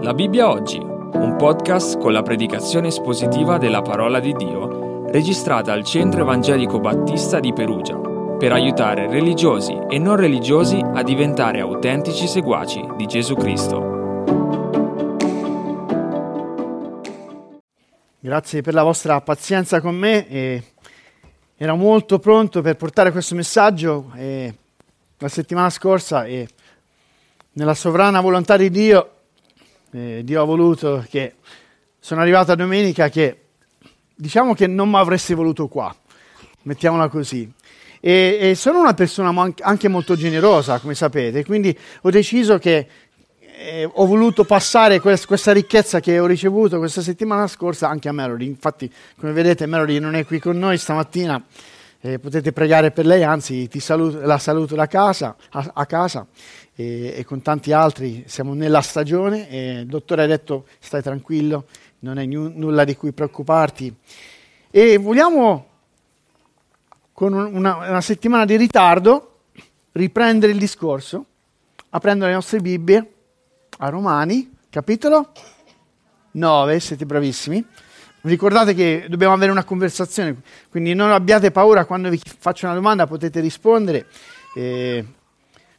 La 0.00 0.14
Bibbia 0.14 0.48
oggi, 0.48 0.78
un 0.78 1.34
podcast 1.36 1.98
con 1.98 2.12
la 2.12 2.22
predicazione 2.22 2.86
espositiva 2.86 3.58
della 3.58 3.82
parola 3.82 4.20
di 4.20 4.32
Dio, 4.32 5.10
registrata 5.10 5.72
al 5.72 5.82
Centro 5.82 6.20
Evangelico 6.20 6.78
Battista 6.78 7.40
di 7.40 7.52
Perugia, 7.52 7.96
per 8.38 8.52
aiutare 8.52 9.08
religiosi 9.08 9.76
e 9.88 9.98
non 9.98 10.14
religiosi 10.14 10.78
a 10.80 11.02
diventare 11.02 11.58
autentici 11.58 12.28
seguaci 12.28 12.86
di 12.96 13.06
Gesù 13.06 13.34
Cristo. 13.34 13.96
Grazie 18.20 18.62
per 18.62 18.74
la 18.74 18.84
vostra 18.84 19.20
pazienza 19.20 19.80
con 19.80 19.96
me. 19.96 20.28
E 20.28 20.62
ero 21.56 21.74
molto 21.74 22.20
pronto 22.20 22.62
per 22.62 22.76
portare 22.76 23.10
questo 23.10 23.34
messaggio 23.34 24.12
e 24.14 24.54
la 25.18 25.28
settimana 25.28 25.70
scorsa 25.70 26.24
e 26.24 26.48
nella 27.54 27.74
sovrana 27.74 28.20
volontà 28.20 28.56
di 28.56 28.70
Dio, 28.70 29.10
eh, 29.92 30.22
Dio 30.24 30.42
ha 30.42 30.44
voluto 30.44 31.04
che 31.08 31.34
sono 31.98 32.20
arrivato 32.20 32.52
a 32.52 32.54
domenica 32.54 33.08
che 33.08 33.42
diciamo 34.14 34.54
che 34.54 34.66
non 34.66 34.88
mi 34.88 34.96
avresti 34.96 35.34
voluto 35.34 35.68
qua, 35.68 35.94
mettiamola 36.62 37.08
così. 37.08 37.50
E, 38.00 38.38
e, 38.40 38.54
sono 38.54 38.80
una 38.80 38.94
persona 38.94 39.52
anche 39.60 39.88
molto 39.88 40.14
generosa, 40.14 40.78
come 40.78 40.94
sapete, 40.94 41.44
quindi 41.44 41.76
ho 42.02 42.10
deciso 42.10 42.58
che 42.58 42.86
eh, 43.40 43.90
ho 43.92 44.06
voluto 44.06 44.44
passare 44.44 45.00
quest- 45.00 45.26
questa 45.26 45.52
ricchezza 45.52 45.98
che 45.98 46.18
ho 46.20 46.26
ricevuto 46.26 46.78
questa 46.78 47.02
settimana 47.02 47.46
scorsa 47.48 47.88
anche 47.88 48.08
a 48.08 48.12
Melody. 48.12 48.46
Infatti, 48.46 48.92
come 49.18 49.32
vedete, 49.32 49.66
Melody 49.66 49.98
non 49.98 50.14
è 50.14 50.24
qui 50.24 50.38
con 50.38 50.56
noi 50.58 50.78
stamattina. 50.78 51.42
Eh, 52.00 52.20
potete 52.20 52.52
pregare 52.52 52.92
per 52.92 53.06
lei, 53.06 53.24
anzi 53.24 53.68
saluto, 53.80 54.20
la 54.20 54.38
saluto 54.38 54.76
da 54.76 54.86
casa, 54.86 55.34
a, 55.50 55.70
a 55.74 55.86
casa 55.86 56.24
e, 56.80 57.14
e, 57.16 57.24
con 57.24 57.42
tanti 57.42 57.72
altri 57.72 58.22
siamo 58.28 58.54
nella 58.54 58.82
stagione 58.82 59.50
e 59.50 59.80
il 59.80 59.86
dottore 59.86 60.22
ha 60.22 60.26
detto 60.26 60.66
stai 60.78 61.02
tranquillo, 61.02 61.66
non 62.00 62.20
è 62.20 62.24
n- 62.24 62.52
nulla 62.54 62.84
di 62.84 62.94
cui 62.94 63.10
preoccuparti. 63.10 63.92
E 64.70 64.96
vogliamo, 64.96 65.66
con 67.12 67.32
una, 67.32 67.78
una 67.78 68.00
settimana 68.00 68.44
di 68.44 68.56
ritardo, 68.56 69.40
riprendere 69.90 70.52
il 70.52 70.58
discorso, 70.58 71.24
aprendo 71.88 72.26
le 72.26 72.32
nostre 72.34 72.60
Bibbie 72.60 73.12
a 73.78 73.88
Romani, 73.88 74.48
capitolo 74.70 75.32
9, 76.30 76.78
siete 76.78 77.04
bravissimi. 77.04 77.66
Ricordate 78.20 78.74
che 78.74 79.06
dobbiamo 79.08 79.34
avere 79.34 79.50
una 79.50 79.64
conversazione, 79.64 80.42
quindi 80.70 80.94
non 80.94 81.10
abbiate 81.10 81.50
paura 81.50 81.86
quando 81.86 82.08
vi 82.08 82.20
faccio 82.38 82.66
una 82.66 82.76
domanda, 82.76 83.08
potete 83.08 83.40
rispondere. 83.40 84.06
Eh, 84.54 85.04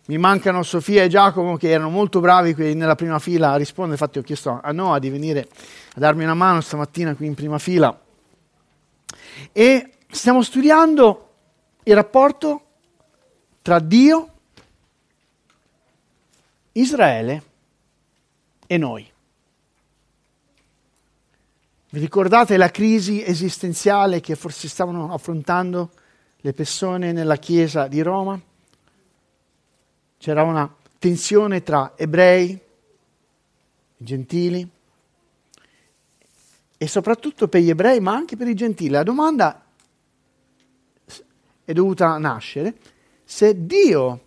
mi 0.10 0.18
mancano 0.18 0.64
Sofia 0.64 1.04
e 1.04 1.08
Giacomo 1.08 1.56
che 1.56 1.70
erano 1.70 1.92
molto 1.92 2.20
bravi 2.20 2.56
qui 2.56 2.74
nella 2.74 2.96
prima 2.96 3.20
fila 3.20 3.52
a 3.52 3.58
rispondere, 3.58 3.92
infatti 3.92 4.18
ho 4.18 4.24
chiesto 4.24 4.60
a 4.60 4.72
Noah 4.72 4.98
di 4.98 5.12
venire 5.12 5.48
a 5.94 6.00
darmi 6.00 6.24
una 6.24 6.34
mano 6.34 6.62
stamattina 6.62 7.14
qui 7.14 7.28
in 7.28 7.36
prima 7.36 7.60
fila. 7.60 7.96
E 9.52 9.92
stiamo 10.10 10.42
studiando 10.42 11.30
il 11.84 11.94
rapporto 11.94 12.64
tra 13.62 13.78
Dio, 13.78 14.34
Israele 16.72 17.44
e 18.66 18.78
noi. 18.80 19.08
Vi 21.92 22.00
ricordate 22.00 22.58
la 22.58 22.72
crisi 22.72 23.24
esistenziale 23.24 24.22
che 24.22 24.36
forse 24.36 24.70
stavano 24.70 25.14
affrontando 25.14 25.92
le 26.38 26.54
persone 26.54 27.12
nella 27.12 27.36
chiesa 27.36 27.88
di 27.88 28.02
Roma? 28.02 28.49
C'era 30.20 30.44
una 30.44 30.72
tensione 31.00 31.64
tra 31.64 31.94
ebrei, 31.96 32.60
gentili 33.96 34.70
e 36.78 36.88
soprattutto 36.88 37.48
per 37.48 37.62
gli 37.62 37.70
ebrei, 37.70 38.02
ma 38.02 38.16
anche 38.16 38.36
per 38.36 38.50
i 38.50 38.54
gentili. 38.54 38.90
La 38.90 39.04
domanda 39.04 39.64
è 41.64 41.72
dovuta 41.72 42.18
nascere 42.18 42.76
se 43.24 43.66
Dio 43.66 44.26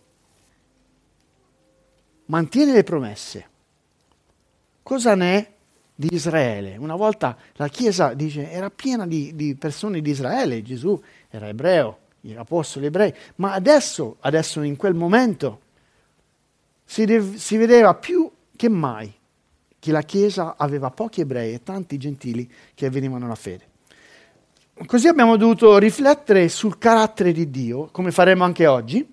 mantiene 2.27 2.73
le 2.73 2.85
promesse, 2.85 3.49
cosa 4.83 5.15
ne 5.15 5.37
è 5.37 5.53
di 5.95 6.09
Israele? 6.15 6.79
Una 6.79 6.97
volta 6.97 7.37
la 7.55 7.69
Chiesa 7.69 8.15
dice, 8.15 8.51
era 8.51 8.71
piena 8.71 9.07
di, 9.07 9.35
di 9.35 9.57
persone 9.57 10.01
di 10.01 10.11
Israele, 10.11 10.63
Gesù 10.63 10.99
era 11.29 11.49
ebreo, 11.49 11.99
gli 12.21 12.33
apostoli 12.33 12.87
ebrei, 12.87 13.13
ma 13.37 13.53
adesso, 13.53 14.17
adesso 14.21 14.63
in 14.63 14.77
quel 14.77 14.95
momento, 14.95 15.62
si, 16.93 17.07
de- 17.07 17.39
si 17.39 17.57
vedeva 17.57 17.95
più 17.95 18.31
che 18.55 18.69
mai 18.69 19.11
che 19.79 19.93
la 19.93 20.03
Chiesa 20.03 20.57
aveva 20.59 20.91
pochi 20.91 21.23
ebrei 21.23 21.55
e 21.55 21.63
tanti 21.63 21.97
gentili 21.97 22.47
che 22.75 22.91
venivano 22.91 23.25
alla 23.25 23.35
fede. 23.35 23.67
Così 24.85 25.09
abbiamo 25.09 25.37
dovuto 25.37 25.79
riflettere 25.79 26.51
sul 26.51 26.77
carattere 26.77 27.33
di 27.33 27.51
Dio, 27.51 27.89
come 27.91 28.11
faremo 28.11 28.45
anche 28.45 28.67
oggi, 28.67 29.11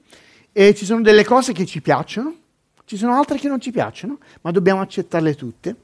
e 0.51 0.75
ci 0.75 0.83
sono 0.83 1.01
delle 1.01 1.23
cose 1.23 1.53
che 1.53 1.65
ci 1.65 1.81
piacciono, 1.81 2.35
ci 2.83 2.97
sono 2.97 3.13
altre 3.13 3.37
che 3.37 3.47
non 3.47 3.61
ci 3.61 3.71
piacciono, 3.71 4.17
ma 4.41 4.51
dobbiamo 4.51 4.81
accettarle 4.81 5.35
tutte. 5.35 5.75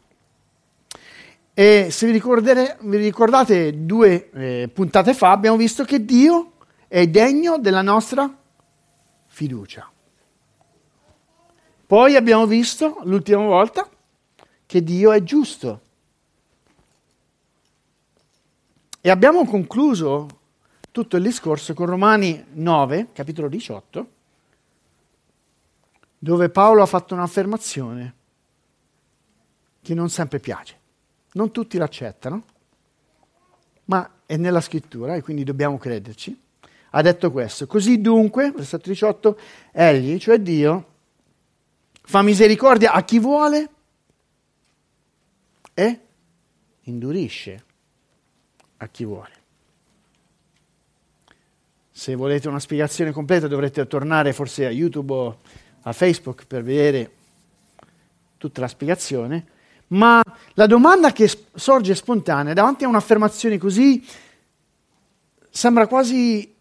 E 1.53 1.87
se 1.91 2.11
vi, 2.11 2.21
vi 2.21 2.97
ricordate 2.97 3.85
due 3.85 4.29
eh, 4.31 4.69
puntate 4.71 5.13
fa, 5.13 5.31
abbiamo 5.31 5.55
visto 5.55 5.85
che 5.85 6.03
Dio 6.03 6.55
è 6.89 7.07
degno 7.07 7.57
della 7.57 7.81
nostra 7.81 8.29
fiducia. 9.27 9.89
Poi 11.87 12.15
abbiamo 12.15 12.47
visto 12.47 12.99
l'ultima 13.03 13.43
volta 13.43 13.87
che 14.65 14.83
Dio 14.83 15.11
è 15.11 15.21
giusto. 15.21 15.81
E 19.01 19.09
abbiamo 19.11 19.45
concluso 19.45 20.27
tutto 20.89 21.17
il 21.17 21.23
discorso 21.23 21.75
con 21.75 21.85
Romani 21.85 22.43
9, 22.53 23.09
capitolo 23.13 23.47
18, 23.47 24.09
dove 26.17 26.49
Paolo 26.49 26.81
ha 26.81 26.87
fatto 26.87 27.13
un'affermazione 27.13 28.15
che 29.83 29.93
non 29.93 30.09
sempre 30.09 30.39
piace. 30.39 30.79
Non 31.33 31.51
tutti 31.51 31.77
l'accettano, 31.77 32.45
ma 33.85 34.09
è 34.25 34.37
nella 34.37 34.61
scrittura 34.61 35.13
e 35.13 35.21
quindi 35.21 35.43
dobbiamo 35.43 35.77
crederci. 35.77 36.41
Ha 36.89 37.01
detto 37.03 37.29
questo. 37.29 37.67
Così 37.67 38.01
dunque, 38.01 38.51
versetto 38.51 38.89
18, 38.89 39.37
egli, 39.71 40.17
cioè 40.17 40.39
Dio, 40.39 40.93
fa 42.05 42.21
misericordia 42.21 42.91
a 42.91 43.03
chi 43.03 43.19
vuole 43.19 43.69
e 45.73 45.99
indurisce 46.81 47.63
a 48.77 48.87
chi 48.87 49.03
vuole. 49.05 49.33
Se 51.91 52.13
volete 52.15 52.47
una 52.47 52.59
spiegazione 52.59 53.11
completa 53.11 53.47
dovrete 53.47 53.87
tornare 53.87 54.33
forse 54.33 54.65
a 54.65 54.69
YouTube 54.69 55.13
o 55.13 55.39
a 55.81 55.93
Facebook 55.93 56.45
per 56.45 56.61
vedere 56.61 57.11
tutta 58.37 58.61
la 58.61 58.67
spiegazione, 58.67 59.47
ma 59.87 60.21
la 60.53 60.67
domanda 60.67 61.11
che 61.11 61.29
sorge 61.53 61.95
spontanea 61.95 62.53
davanti 62.53 62.83
a 62.83 62.87
un'affermazione 62.87 63.57
così 63.57 64.05
sembra 65.49 65.87
quasi 65.87 66.53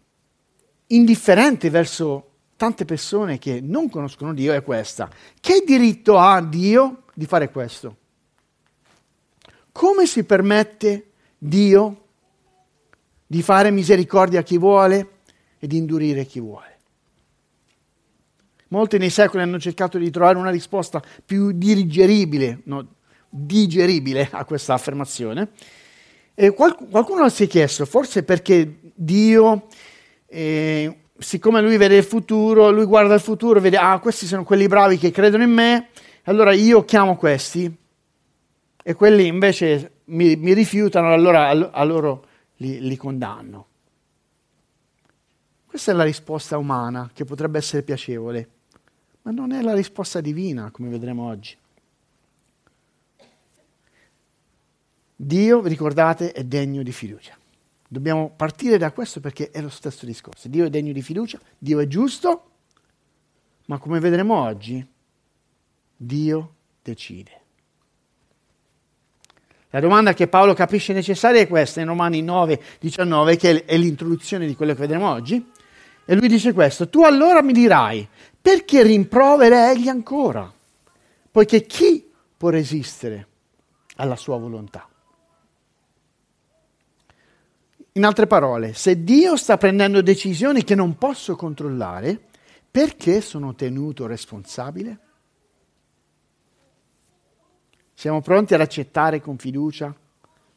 indifferente 0.87 1.69
verso 1.69 2.34
tante 2.55 2.85
persone 2.85 3.37
che 3.37 3.59
non 3.61 3.89
conoscono 3.89 4.33
Dio 4.33 4.53
è 4.53 4.63
questa. 4.63 5.09
Che 5.39 5.63
diritto 5.65 6.17
ha 6.17 6.41
Dio 6.41 7.03
di 7.13 7.25
fare 7.25 7.49
questo? 7.49 7.97
Come 9.71 10.05
si 10.05 10.23
permette 10.23 11.11
Dio 11.37 12.03
di 13.27 13.41
fare 13.41 13.71
misericordia 13.71 14.39
a 14.39 14.43
chi 14.43 14.57
vuole 14.57 15.09
e 15.59 15.67
di 15.67 15.77
indurire 15.77 16.25
chi 16.25 16.39
vuole? 16.39 16.73
Molti 18.69 18.97
nei 18.97 19.09
secoli 19.09 19.43
hanno 19.43 19.59
cercato 19.59 19.97
di 19.97 20.09
trovare 20.09 20.37
una 20.37 20.49
risposta 20.49 21.01
più 21.23 21.51
dirigeribile, 21.51 22.61
no, 22.63 22.95
digeribile 23.29 24.27
a 24.31 24.43
questa 24.45 24.73
affermazione. 24.73 25.49
E 26.33 26.53
qualcuno 26.53 27.29
si 27.29 27.43
è 27.43 27.47
chiesto, 27.47 27.85
forse 27.85 28.23
perché 28.23 28.91
Dio 28.93 29.67
eh, 30.25 31.04
siccome 31.17 31.61
lui 31.61 31.77
vede 31.77 31.97
il 31.97 32.03
futuro, 32.03 32.71
lui 32.71 32.85
guarda 32.85 33.13
il 33.13 33.21
futuro, 33.21 33.59
vede, 33.59 33.77
ah, 33.77 33.99
questi 33.99 34.25
sono 34.25 34.43
quelli 34.43 34.67
bravi 34.67 34.97
che 34.97 35.11
credono 35.11 35.43
in 35.43 35.51
me, 35.51 35.89
allora 36.23 36.53
io 36.53 36.83
chiamo 36.83 37.15
questi, 37.15 37.73
e 38.83 38.93
quelli 38.93 39.25
invece 39.25 40.01
mi, 40.05 40.35
mi 40.35 40.53
rifiutano, 40.53 41.11
allora 41.11 41.49
a, 41.49 41.83
loro 41.83 42.25
li, 42.57 42.79
li 42.79 42.95
condanno. 42.97 43.67
Questa 45.65 45.91
è 45.91 45.95
la 45.95 46.03
risposta 46.03 46.57
umana 46.57 47.09
che 47.13 47.25
potrebbe 47.25 47.57
essere 47.57 47.83
piacevole, 47.83 48.49
ma 49.23 49.31
non 49.31 49.51
è 49.51 49.61
la 49.61 49.73
risposta 49.73 50.21
divina, 50.21 50.69
come 50.71 50.89
vedremo 50.89 51.27
oggi. 51.27 51.57
Dio, 55.15 55.65
ricordate, 55.65 56.31
è 56.31 56.43
degno 56.43 56.83
di 56.83 56.91
fiducia. 56.91 57.35
Dobbiamo 57.95 58.29
partire 58.35 58.77
da 58.77 58.91
questo 58.91 59.21
perché 59.21 59.51
è 59.51 59.61
lo 59.61 59.69
stesso 59.69 60.05
discorso. 60.05 60.49
Dio 60.49 60.65
è 60.65 60.69
degno 60.69 60.91
di 60.91 61.01
fiducia, 61.01 61.39
Dio 61.57 61.79
è 61.79 61.87
giusto, 61.87 62.49
ma 63.67 63.77
come 63.77 64.01
vedremo 64.01 64.35
oggi, 64.35 64.85
Dio 65.95 66.55
decide. 66.81 67.41
La 69.69 69.79
domanda 69.79 70.13
che 70.13 70.27
Paolo 70.27 70.53
capisce 70.53 70.91
necessaria 70.91 71.39
è 71.39 71.47
questa, 71.47 71.79
in 71.79 71.87
Romani 71.87 72.21
9, 72.21 72.61
19, 72.81 73.37
che 73.37 73.63
è 73.63 73.77
l'introduzione 73.77 74.45
di 74.45 74.57
quello 74.57 74.73
che 74.73 74.81
vedremo 74.81 75.09
oggi. 75.09 75.49
E 76.03 76.15
lui 76.15 76.27
dice 76.27 76.51
questo, 76.51 76.89
tu 76.89 77.01
allora 77.03 77.41
mi 77.41 77.53
dirai, 77.53 78.05
perché 78.41 78.83
rimprovera 78.83 79.71
egli 79.71 79.87
ancora? 79.87 80.53
Poiché 81.31 81.65
chi 81.65 82.11
può 82.35 82.49
resistere 82.49 83.27
alla 83.95 84.17
sua 84.17 84.37
volontà? 84.37 84.85
In 87.97 88.03
altre 88.03 88.27
parole, 88.27 88.73
se 88.73 89.05
Dio 89.05 89.37
sta 89.37 89.55
prendendo 89.55 90.01
decisioni 90.01 90.65
che 90.65 90.75
non 90.75 90.97
posso 90.97 91.37
controllare, 91.37 92.19
perché 92.69 93.21
sono 93.21 93.55
tenuto 93.55 94.05
responsabile? 94.05 94.99
Siamo 97.93 98.19
pronti 98.19 98.53
ad 98.53 98.59
accettare 98.59 99.21
con 99.21 99.37
fiducia 99.37 99.95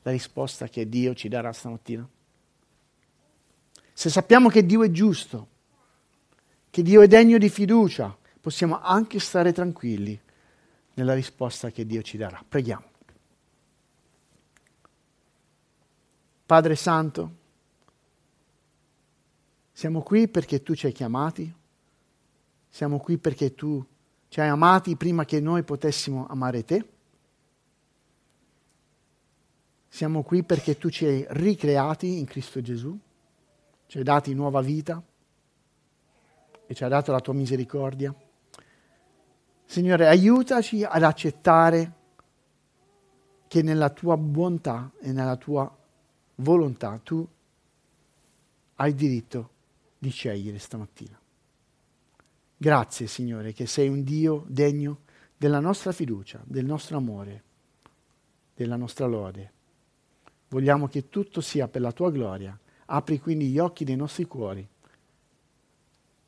la 0.02 0.11
risposta 0.11 0.67
che 0.67 0.88
Dio 0.88 1.14
ci 1.14 1.29
darà 1.29 1.52
stamattina? 1.52 2.08
Se 3.93 4.11
sappiamo 4.11 4.49
che 4.49 4.67
Dio 4.67 4.82
è 4.82 4.90
giusto, 4.90 5.49
che 6.70 6.82
Dio 6.82 7.02
è 7.02 7.06
degno 7.06 7.38
di 7.38 7.49
fiducia, 7.49 8.17
possiamo 8.40 8.81
anche 8.81 9.20
stare 9.20 9.52
tranquilli 9.52 10.20
nella 10.94 11.14
risposta 11.14 11.70
che 11.70 11.87
Dio 11.87 12.02
ci 12.02 12.17
darà. 12.17 12.44
Preghiamo. 12.46 12.97
Padre 16.48 16.76
Santo, 16.76 17.34
siamo 19.70 20.00
qui 20.00 20.28
perché 20.28 20.62
tu 20.62 20.74
ci 20.74 20.86
hai 20.86 20.92
chiamati, 20.92 21.54
siamo 22.70 22.98
qui 23.00 23.18
perché 23.18 23.54
tu 23.54 23.84
ci 24.28 24.40
hai 24.40 24.48
amati 24.48 24.96
prima 24.96 25.26
che 25.26 25.40
noi 25.40 25.62
potessimo 25.62 26.26
amare 26.26 26.64
te. 26.64 26.88
Siamo 29.88 30.22
qui 30.22 30.42
perché 30.42 30.78
tu 30.78 30.88
ci 30.88 31.04
hai 31.04 31.26
ricreati 31.28 32.18
in 32.18 32.24
Cristo 32.24 32.62
Gesù, 32.62 32.98
ci 33.86 33.98
hai 33.98 34.04
dati 34.04 34.32
nuova 34.32 34.62
vita 34.62 35.02
e 36.66 36.74
ci 36.74 36.82
hai 36.82 36.88
dato 36.88 37.12
la 37.12 37.20
tua 37.20 37.34
misericordia. 37.34 38.14
Signore, 39.66 40.06
aiutaci 40.06 40.82
ad 40.82 41.02
accettare 41.02 41.92
che 43.46 43.60
nella 43.60 43.90
tua 43.90 44.16
bontà 44.16 44.90
e 44.98 45.12
nella 45.12 45.36
tua 45.36 45.77
volontà 46.38 46.99
tu 47.02 47.26
hai 48.76 48.94
diritto 48.94 49.50
di 49.99 50.11
scegliere 50.11 50.58
stamattina. 50.58 51.19
Grazie 52.56 53.06
Signore 53.06 53.52
che 53.52 53.67
sei 53.67 53.88
un 53.88 54.02
Dio 54.02 54.44
degno 54.49 55.00
della 55.37 55.61
nostra 55.61 55.93
fiducia, 55.93 56.43
del 56.44 56.64
nostro 56.64 56.96
amore, 56.96 57.43
della 58.55 58.76
nostra 58.76 59.06
lode. 59.06 59.52
Vogliamo 60.49 60.88
che 60.88 61.08
tutto 61.08 61.40
sia 61.40 61.69
per 61.69 61.81
la 61.81 61.93
tua 61.93 62.11
gloria. 62.11 62.58
Apri 62.87 63.20
quindi 63.20 63.49
gli 63.49 63.58
occhi 63.58 63.85
dei 63.85 63.96
nostri 63.96 64.25
cuori 64.25 64.67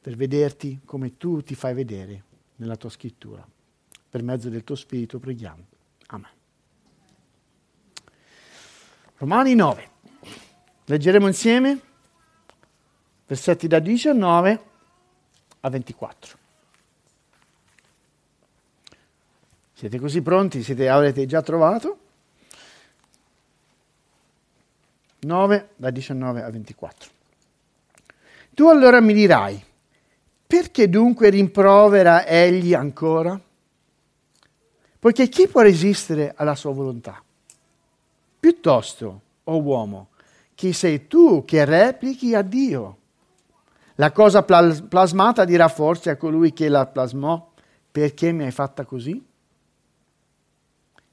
per 0.01 0.17
vederti 0.17 0.81
come 0.85 1.17
tu 1.17 1.43
ti 1.43 1.55
fai 1.55 1.75
vedere 1.75 2.25
nella 2.57 2.77
tua 2.77 2.91
scrittura. 2.91 3.47
Per 4.09 4.23
mezzo 4.23 4.49
del 4.49 4.65
tuo 4.65 4.75
Spirito 4.75 5.19
preghiamo. 5.19 5.65
Amen. 6.07 6.31
Romani 9.17 9.55
9. 9.55 9.91
Leggeremo 10.91 11.29
insieme 11.29 11.81
versetti 13.25 13.69
da 13.69 13.79
19 13.79 14.65
a 15.61 15.69
24. 15.69 16.39
Siete 19.73 20.01
così 20.01 20.21
pronti? 20.21 20.65
Siete, 20.65 20.89
avrete 20.89 21.27
già 21.27 21.43
trovato? 21.43 21.99
9 25.21 25.69
da 25.77 25.91
19 25.91 26.43
a 26.43 26.51
24. 26.51 27.11
Tu 28.53 28.67
allora 28.67 29.01
mi 29.01 29.13
dirai, 29.13 29.65
perché 30.45 30.89
dunque 30.89 31.31
rimprovera 31.31 32.27
egli 32.27 32.75
ancora? 32.75 33.41
Poiché 34.99 35.29
chi 35.29 35.47
può 35.47 35.61
resistere 35.61 36.35
alla 36.35 36.57
sua 36.57 36.73
volontà? 36.73 37.23
Piuttosto, 38.41 39.21
o 39.45 39.53
oh 39.55 39.63
uomo, 39.63 40.10
chi 40.61 40.75
sei 40.75 41.07
tu 41.07 41.43
che 41.47 41.65
replichi 41.65 42.35
a 42.35 42.43
Dio? 42.43 42.99
La 43.95 44.13
cosa 44.13 44.43
plas- 44.43 44.83
plasmata 44.83 45.47
dirà 45.47 45.69
forse 45.69 46.11
a 46.11 46.17
colui 46.19 46.53
che 46.53 46.69
la 46.69 46.85
plasmò, 46.85 47.51
perché 47.91 48.31
mi 48.31 48.45
hai 48.45 48.51
fatta 48.51 48.85
così? 48.85 49.25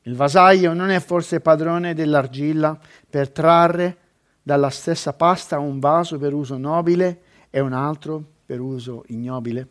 Il 0.02 0.16
vasaio 0.18 0.74
non 0.74 0.90
è 0.90 1.00
forse 1.00 1.40
padrone 1.40 1.94
dell'argilla 1.94 2.78
per 3.10 3.30
trarre 3.30 3.98
dalla 4.44 4.70
stessa 4.70 5.14
pasta 5.14 5.60
un 5.60 5.80
vaso 5.80 6.18
per 6.18 6.34
uso 6.34 6.58
nobile 6.58 7.22
e 7.50 7.62
un 7.62 7.72
altro 7.72 8.22
per 8.46 8.60
uso 8.60 9.06
ignobile? 9.08 9.68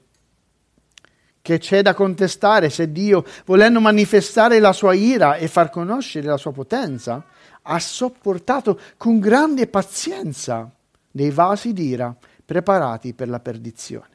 Che 1.42 1.58
c'è 1.58 1.82
da 1.82 1.92
contestare 1.92 2.70
se 2.70 2.90
Dio, 2.90 3.26
volendo 3.44 3.78
manifestare 3.80 4.58
la 4.58 4.72
sua 4.72 4.94
ira 4.94 5.34
e 5.34 5.48
far 5.48 5.68
conoscere 5.68 6.26
la 6.26 6.38
sua 6.38 6.52
potenza, 6.52 7.22
ha 7.66 7.78
sopportato 7.80 8.78
con 8.96 9.18
grande 9.18 9.66
pazienza 9.66 10.70
dei 11.10 11.30
vasi 11.30 11.72
d'ira 11.72 12.16
preparati 12.44 13.12
per 13.12 13.28
la 13.28 13.40
perdizione. 13.40 14.14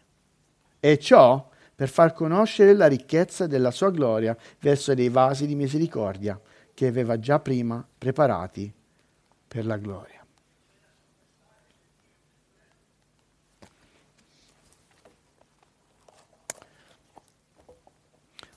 E 0.79 0.97
ciò 0.97 1.49
per 1.75 1.89
far 1.89 2.13
conoscere 2.13 2.73
la 2.73 2.87
ricchezza 2.87 3.47
della 3.47 3.71
sua 3.71 3.91
gloria 3.91 4.35
verso 4.59 4.93
dei 4.93 5.09
vasi 5.09 5.45
di 5.45 5.55
misericordia 5.55 6.39
che 6.73 6.87
aveva 6.87 7.19
già 7.19 7.39
prima 7.39 7.85
preparati 7.97 8.71
per 9.47 9.65
la 9.65 9.77
gloria. 9.77 10.23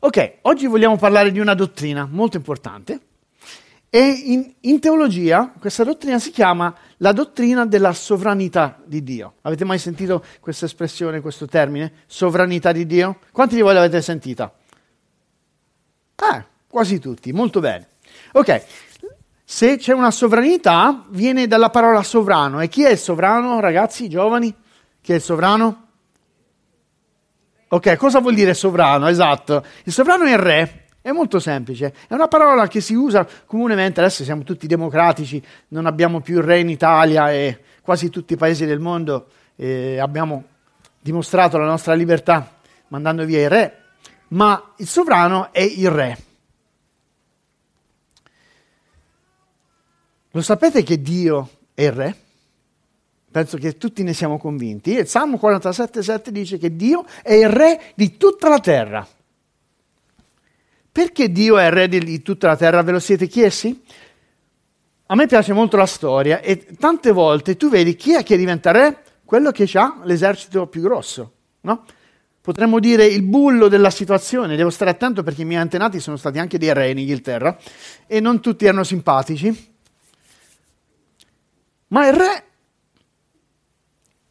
Ok, 0.01 0.39
oggi 0.43 0.67
vogliamo 0.67 0.97
parlare 0.97 1.33
di 1.33 1.41
una 1.41 1.55
dottrina 1.55 2.07
molto 2.09 2.37
importante 2.37 3.01
e 3.95 4.09
in, 4.09 4.53
in, 4.63 4.81
teologia 4.81 5.53
questa 5.57 5.85
dottrina 5.85 6.19
si 6.19 6.33
chiama 6.33 6.75
la 6.97 7.13
dottrina 7.13 7.65
della 7.65 7.93
sovranità 7.93 8.77
di 8.85 9.05
Dio. 9.05 9.35
Avete 9.43 9.65
mai 9.65 9.79
sentito 9.79 10.25
questa 10.41 10.65
espressione, 10.65 11.21
questo 11.21 11.47
termine? 11.47 11.93
Sovranità 12.07 12.73
di 12.73 12.87
Dio? 12.87 13.19
Quanti 13.31 13.55
di 13.55 13.61
voi 13.61 13.73
l'avete 13.73 14.03
sentita? 14.03 14.53
Ah, 16.17 16.45
quasi 16.67 16.99
tutti, 16.99 17.33
molto 17.33 17.61
bene. 17.61 17.87
Ok, 18.33 18.65
se 19.45 19.77
c'è 19.77 19.93
una 19.93 20.11
sovranità 20.11 21.05
viene 21.11 21.47
dalla 21.47 21.71
parola 21.71 22.03
sovrano. 22.03 22.59
E 22.59 22.67
chi 22.67 22.83
è 22.83 22.91
il 22.91 22.99
sovrano, 22.99 23.61
ragazzi, 23.61 24.09
giovani? 24.09 24.53
Chi 25.01 25.13
è 25.13 25.15
il 25.15 25.23
sovrano? 25.23 25.87
Ok, 27.69 27.95
cosa 27.95 28.19
vuol 28.19 28.35
dire 28.35 28.55
sovrano? 28.55 29.07
Esatto. 29.07 29.65
Il 29.85 29.93
sovrano 29.93 30.25
è 30.25 30.33
il 30.33 30.39
re, 30.39 30.84
è 31.05 31.13
molto 31.13 31.39
semplice, 31.39 31.93
è 32.09 32.15
una 32.15 32.29
parola 32.29 32.67
che 32.67 32.81
si 32.81 32.95
usa 32.95 33.29
comunemente, 33.45 34.01
adesso 34.01 34.25
siamo 34.25 34.43
tutti 34.43 34.67
democratici, 34.67 35.43
non 35.69 35.85
abbiamo 35.85 36.23
più 36.23 36.39
il 36.39 36.43
re 36.45 36.61
in 36.61 36.71
Italia 36.71 37.31
e 37.31 37.61
quasi 37.83 38.09
tutti 38.09 38.33
i 38.33 38.37
paesi 38.39 38.65
del 38.65 38.79
mondo 38.79 39.27
eh, 39.57 39.99
abbiamo 39.99 40.45
dimostrato 40.99 41.59
la 41.59 41.67
nostra 41.67 41.93
libertà 41.93 42.57
mandando 42.89 43.27
via 43.27 43.43
il 43.43 43.51
re, 43.51 43.83
ma 44.29 44.73
il 44.79 44.87
sovrano 44.87 45.53
è 45.53 45.61
il 45.61 45.91
re. 45.91 46.19
Lo 50.31 50.41
sapete 50.41 50.83
che 50.83 51.03
Dio 51.03 51.51
è 51.75 51.83
il 51.83 51.93
re? 51.93 52.17
Penso 53.31 53.59
che 53.59 53.77
tutti 53.77 54.03
ne 54.03 54.15
siamo 54.15 54.39
convinti. 54.39 54.93
Il 54.93 55.07
Salmo 55.07 55.37
47,7 55.37 56.31
dice 56.31 56.57
che 56.57 56.75
Dio 56.75 57.05
è 57.23 57.35
il 57.35 57.51
re 57.51 57.93
di 57.95 58.17
tutta 58.17 58.49
la 58.49 58.59
terra. 58.59 59.07
Perché 60.95 61.33
Dio 61.33 61.59
è 61.59 61.65
il 61.65 61.73
re 61.73 61.89
di 61.89 62.23
tutta 62.23 62.47
la 62.47 62.57
terra? 62.57 62.81
Ve 62.85 62.93
lo 62.93 63.01
siete 63.01 63.27
chiesti? 63.27 63.83
A 65.07 65.17
me 65.17 65.27
piace 65.27 65.53
molto 65.53 65.77
la 65.77 65.87
storia 65.87 66.41
e 66.41 66.67
tante 66.79 67.11
volte 67.11 67.57
tu 67.57 67.69
vedi 67.69 67.97
chi 67.97 68.15
è 68.15 68.23
che 68.23 68.37
diventa 68.37 68.71
re? 68.71 69.03
Quello 69.25 69.51
che 69.51 69.69
ha 69.73 69.99
l'esercito 70.05 70.69
più 70.69 70.83
grosso, 70.83 71.33
no? 71.63 71.85
Potremmo 72.41 72.79
dire 72.79 73.07
il 73.07 73.23
bullo 73.23 73.67
della 73.67 73.91
situazione. 73.91 74.55
Devo 74.55 74.71
stare 74.71 74.93
attento 74.93 75.25
perché 75.25 75.43
i 75.43 75.45
miei 75.45 75.61
antenati 75.61 75.99
sono 75.99 76.17
stati 76.17 76.39
anche 76.39 76.59
dei 76.59 76.73
re 76.73 76.91
in 76.91 76.99
Inghilterra 76.99 77.59
e 78.07 78.21
non 78.21 78.41
tutti 78.41 78.65
erano 78.65 78.85
simpatici. 78.85 79.75
Ma 81.89 82.07
il 82.07 82.15
re, 82.15 82.45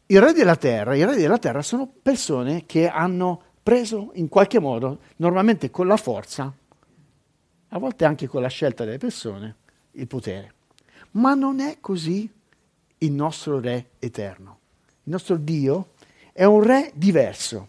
il 0.06 0.18
re 0.18 0.32
della 0.32 0.56
terra, 0.56 0.94
i 0.94 1.04
re 1.04 1.14
della 1.14 1.36
terra 1.36 1.60
sono 1.60 1.92
persone 2.02 2.64
che 2.64 2.88
hanno 2.88 3.52
preso 3.64 4.10
in 4.14 4.28
qualche 4.28 4.60
modo, 4.60 5.00
normalmente 5.16 5.70
con 5.70 5.86
la 5.86 5.96
forza, 5.96 6.54
a 7.68 7.78
volte 7.78 8.04
anche 8.04 8.28
con 8.28 8.42
la 8.42 8.48
scelta 8.48 8.84
delle 8.84 8.98
persone, 8.98 9.56
il 9.92 10.06
potere. 10.06 10.52
Ma 11.12 11.32
non 11.32 11.60
è 11.60 11.78
così 11.80 12.30
il 12.98 13.12
nostro 13.12 13.60
Re 13.60 13.92
eterno. 13.98 14.58
Il 15.04 15.12
nostro 15.12 15.36
Dio 15.36 15.92
è 16.32 16.44
un 16.44 16.62
Re 16.62 16.92
diverso. 16.94 17.68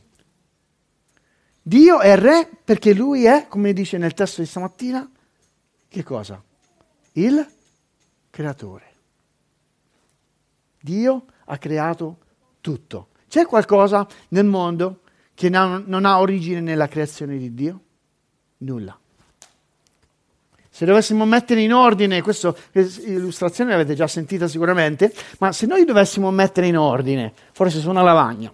Dio 1.62 2.02
è 2.02 2.18
Re 2.18 2.50
perché 2.64 2.94
Lui 2.94 3.24
è, 3.24 3.48
come 3.48 3.72
dice 3.72 3.98
nel 3.98 4.14
testo 4.14 4.42
di 4.42 4.48
stamattina, 4.48 5.10
che 5.88 6.04
cosa? 6.04 6.44
Il 7.14 7.48
creatore. 8.30 8.94
Dio 10.82 11.25
ha 11.46 11.58
creato 11.58 12.18
tutto. 12.60 13.08
C'è 13.30 13.46
qualcosa 13.46 14.06
nel 14.30 14.46
mondo 14.46 15.00
che 15.36 15.50
non 15.50 16.06
ha 16.06 16.20
origine 16.20 16.62
nella 16.62 16.88
creazione 16.88 17.38
di 17.38 17.54
Dio? 17.54 17.80
Nulla. 18.60 18.98
Se 20.70 20.86
dovessimo 20.86 21.25
mettere 21.25 21.62
in 21.62 21.74
ordine, 21.74 22.22
questa 22.22 22.54
illustrazione 23.06 23.72
l'avete 23.72 23.94
già 23.94 24.08
sentita 24.08 24.48
sicuramente, 24.48 25.13
ma 25.39 25.51
se 25.51 25.65
noi 25.68 25.86
dovessimo 25.86 26.32
mettere 26.32 26.68
in 26.68 26.77
ordine, 26.77 27.32
forse 27.54 27.80
su 27.80 27.89
una 27.89 28.01
lavagna, 28.01 28.51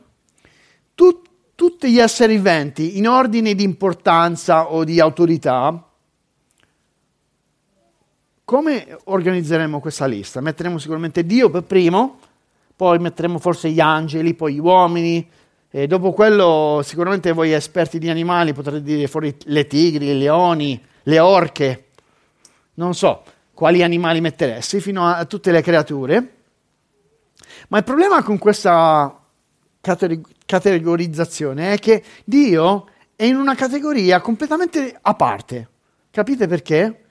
tut, 0.94 1.30
tutti 1.56 1.92
gli 1.92 2.00
esseri 2.00 2.36
viventi 2.36 2.98
in 2.98 3.08
ordine 3.08 3.56
di 3.56 3.64
importanza 3.64 4.72
o 4.72 4.84
di 4.84 5.00
autorità, 5.00 5.88
come 8.44 8.98
organizzeremo 9.06 9.80
questa 9.80 10.06
lista? 10.06 10.42
Metteremo 10.42 10.78
sicuramente 10.78 11.26
Dio 11.26 11.50
per 11.50 11.64
primo, 11.64 12.20
poi 12.76 13.00
metteremo 13.00 13.40
forse 13.40 13.70
gli 13.70 13.80
angeli, 13.80 14.34
poi 14.34 14.56
gli 14.56 14.60
uomini, 14.60 15.28
e 15.74 15.88
dopo 15.88 16.12
quello 16.12 16.82
sicuramente 16.84 17.32
voi 17.32 17.54
esperti 17.54 17.98
di 17.98 18.10
animali 18.10 18.52
potrete 18.52 18.84
dire 18.84 19.08
fuori 19.08 19.34
le 19.46 19.68
tigri, 19.68 20.10
i 20.10 20.18
leoni, 20.18 20.84
le 21.04 21.20
orche, 21.20 21.86
non 22.74 22.94
so 22.94 23.24
quali 23.54 23.82
animali 23.82 24.22
metteresti, 24.22 24.82
fino 24.82 25.08
a 25.08 25.24
tutte 25.26 25.52
le 25.52 25.62
creature. 25.62 26.34
Ma 27.70 27.78
il 27.78 27.84
problema 27.84 28.22
con 28.24 28.38
questa 28.38 29.18
categorizzazione 30.46 31.74
è 31.74 31.78
che 31.78 32.04
Dio 32.26 32.88
è 33.16 33.24
in 33.24 33.36
una 33.36 33.56
categoria 33.56 34.20
completamente 34.20 34.98
a 35.00 35.14
parte. 35.14 35.70
Capite 36.10 36.48
perché? 36.48 37.04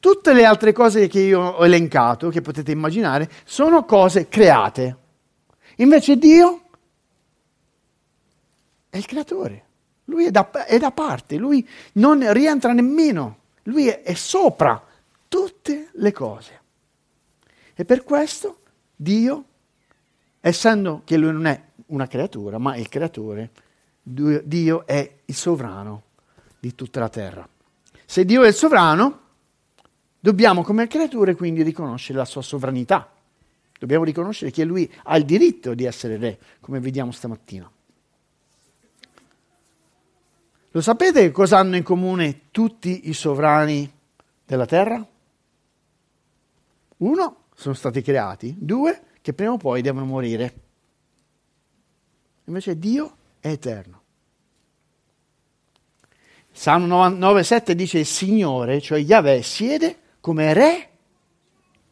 Tutte 0.00 0.32
le 0.32 0.44
altre 0.46 0.72
cose 0.72 1.06
che 1.06 1.20
io 1.20 1.40
ho 1.40 1.64
elencato, 1.64 2.30
che 2.30 2.40
potete 2.40 2.72
immaginare, 2.72 3.30
sono 3.44 3.84
cose 3.84 4.26
create. 4.26 4.96
Invece 5.76 6.16
Dio 6.16 6.62
è 8.90 8.96
il 8.96 9.06
creatore. 9.06 9.64
Lui 10.04 10.26
è 10.26 10.30
da, 10.30 10.50
è 10.66 10.78
da 10.78 10.90
parte, 10.90 11.36
lui 11.36 11.66
non 11.94 12.32
rientra 12.32 12.72
nemmeno, 12.72 13.38
lui 13.64 13.86
è, 13.86 14.02
è 14.02 14.14
sopra 14.14 14.84
tutte 15.28 15.90
le 15.92 16.12
cose. 16.12 16.60
E 17.74 17.84
per 17.84 18.02
questo 18.02 18.58
Dio, 18.96 19.44
essendo 20.40 21.02
che 21.04 21.16
lui 21.16 21.32
non 21.32 21.46
è 21.46 21.62
una 21.86 22.08
creatura, 22.08 22.58
ma 22.58 22.76
il 22.76 22.88
creatore, 22.88 23.50
Dio 24.02 24.86
è 24.86 25.18
il 25.24 25.34
sovrano 25.34 26.02
di 26.58 26.74
tutta 26.74 27.00
la 27.00 27.08
terra. 27.08 27.48
Se 28.04 28.24
Dio 28.24 28.42
è 28.42 28.48
il 28.48 28.54
sovrano, 28.54 29.20
dobbiamo 30.18 30.62
come 30.62 30.88
creature 30.88 31.36
quindi 31.36 31.62
riconoscere 31.62 32.18
la 32.18 32.24
sua 32.24 32.42
sovranità. 32.42 33.08
Dobbiamo 33.78 34.04
riconoscere 34.04 34.50
che 34.50 34.64
lui 34.64 34.92
ha 35.04 35.16
il 35.16 35.24
diritto 35.24 35.72
di 35.72 35.84
essere 35.84 36.16
re, 36.18 36.38
come 36.60 36.80
vediamo 36.80 37.12
stamattina. 37.12 37.70
Lo 40.72 40.80
sapete 40.80 41.32
cosa 41.32 41.58
hanno 41.58 41.74
in 41.74 41.82
comune 41.82 42.42
tutti 42.52 43.08
i 43.08 43.12
sovrani 43.12 43.90
della 44.44 44.66
terra? 44.66 45.04
Uno, 46.98 47.36
sono 47.54 47.74
stati 47.74 48.02
creati, 48.02 48.54
due, 48.56 49.02
che 49.20 49.32
prima 49.32 49.52
o 49.52 49.56
poi 49.56 49.82
devono 49.82 50.04
morire. 50.04 50.54
Invece 52.44 52.78
Dio 52.78 53.16
è 53.40 53.48
eterno. 53.48 54.02
Salmo 56.52 57.08
9,7 57.08 57.72
dice 57.72 57.98
il 57.98 58.06
Signore, 58.06 58.80
cioè 58.80 59.00
Yahweh, 59.00 59.42
siede 59.42 59.98
come 60.20 60.52
re 60.52 60.90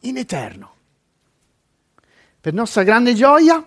in 0.01 0.17
eterno. 0.17 0.75
Per 2.39 2.53
nostra 2.53 2.83
grande 2.83 3.13
gioia, 3.13 3.65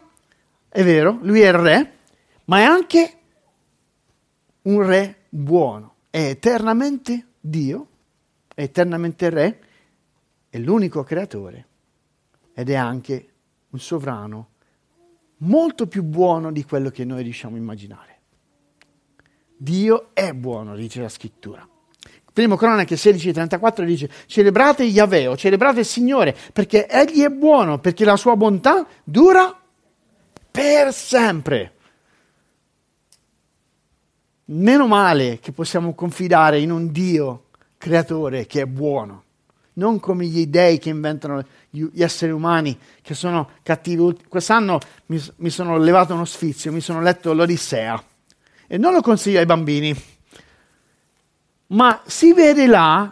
è 0.68 0.82
vero, 0.82 1.18
lui 1.20 1.40
è 1.42 1.48
il 1.48 1.54
re, 1.54 1.98
ma 2.44 2.60
è 2.60 2.62
anche 2.62 3.18
un 4.62 4.82
re 4.86 5.24
buono, 5.28 5.94
è 6.10 6.28
eternamente 6.28 7.26
Dio, 7.40 7.88
è 8.54 8.62
eternamente 8.62 9.30
re, 9.30 9.60
è 10.48 10.58
l'unico 10.58 11.02
creatore 11.02 11.66
ed 12.54 12.70
è 12.70 12.74
anche 12.74 13.28
un 13.70 13.78
sovrano 13.78 14.48
molto 15.38 15.86
più 15.86 16.02
buono 16.02 16.52
di 16.52 16.64
quello 16.64 16.90
che 16.90 17.04
noi 17.04 17.22
riusciamo 17.22 17.56
a 17.56 17.58
immaginare. 17.58 18.20
Dio 19.56 20.10
è 20.12 20.32
buono, 20.32 20.74
dice 20.74 21.00
la 21.00 21.08
scrittura. 21.08 21.66
Primo 22.32 22.56
Cronache 22.56 22.96
16:34 22.96 23.84
dice: 23.84 24.10
Celebrate 24.26 24.84
Yahweh, 24.84 25.36
celebrate 25.36 25.80
il 25.80 25.86
Signore, 25.86 26.34
perché 26.52 26.88
Egli 26.88 27.22
è 27.22 27.28
buono, 27.28 27.78
perché 27.78 28.04
la 28.04 28.16
sua 28.16 28.36
bontà 28.36 28.86
dura 29.04 29.54
per 30.50 30.92
sempre. 30.92 31.71
Meno 34.52 34.86
male 34.86 35.38
che 35.38 35.52
possiamo 35.52 35.94
confidare 35.94 36.60
in 36.60 36.70
un 36.70 36.92
Dio 36.92 37.44
creatore 37.78 38.44
che 38.44 38.60
è 38.60 38.66
buono, 38.66 39.24
non 39.74 39.98
come 39.98 40.26
gli 40.26 40.46
dei 40.46 40.78
che 40.78 40.90
inventano 40.90 41.42
gli 41.70 42.02
esseri 42.02 42.32
umani 42.32 42.78
che 43.00 43.14
sono 43.14 43.48
cattivi. 43.62 44.14
Quest'anno 44.28 44.78
mi, 45.06 45.18
mi 45.36 45.48
sono 45.48 45.78
levato 45.78 46.12
uno 46.12 46.26
sfizio, 46.26 46.70
mi 46.70 46.82
sono 46.82 47.00
letto 47.00 47.32
l'Odissea 47.32 48.04
e 48.66 48.76
non 48.76 48.92
lo 48.92 49.00
consiglio 49.00 49.38
ai 49.38 49.46
bambini, 49.46 49.96
ma 51.68 52.02
si 52.04 52.34
vede 52.34 52.66
là, 52.66 53.10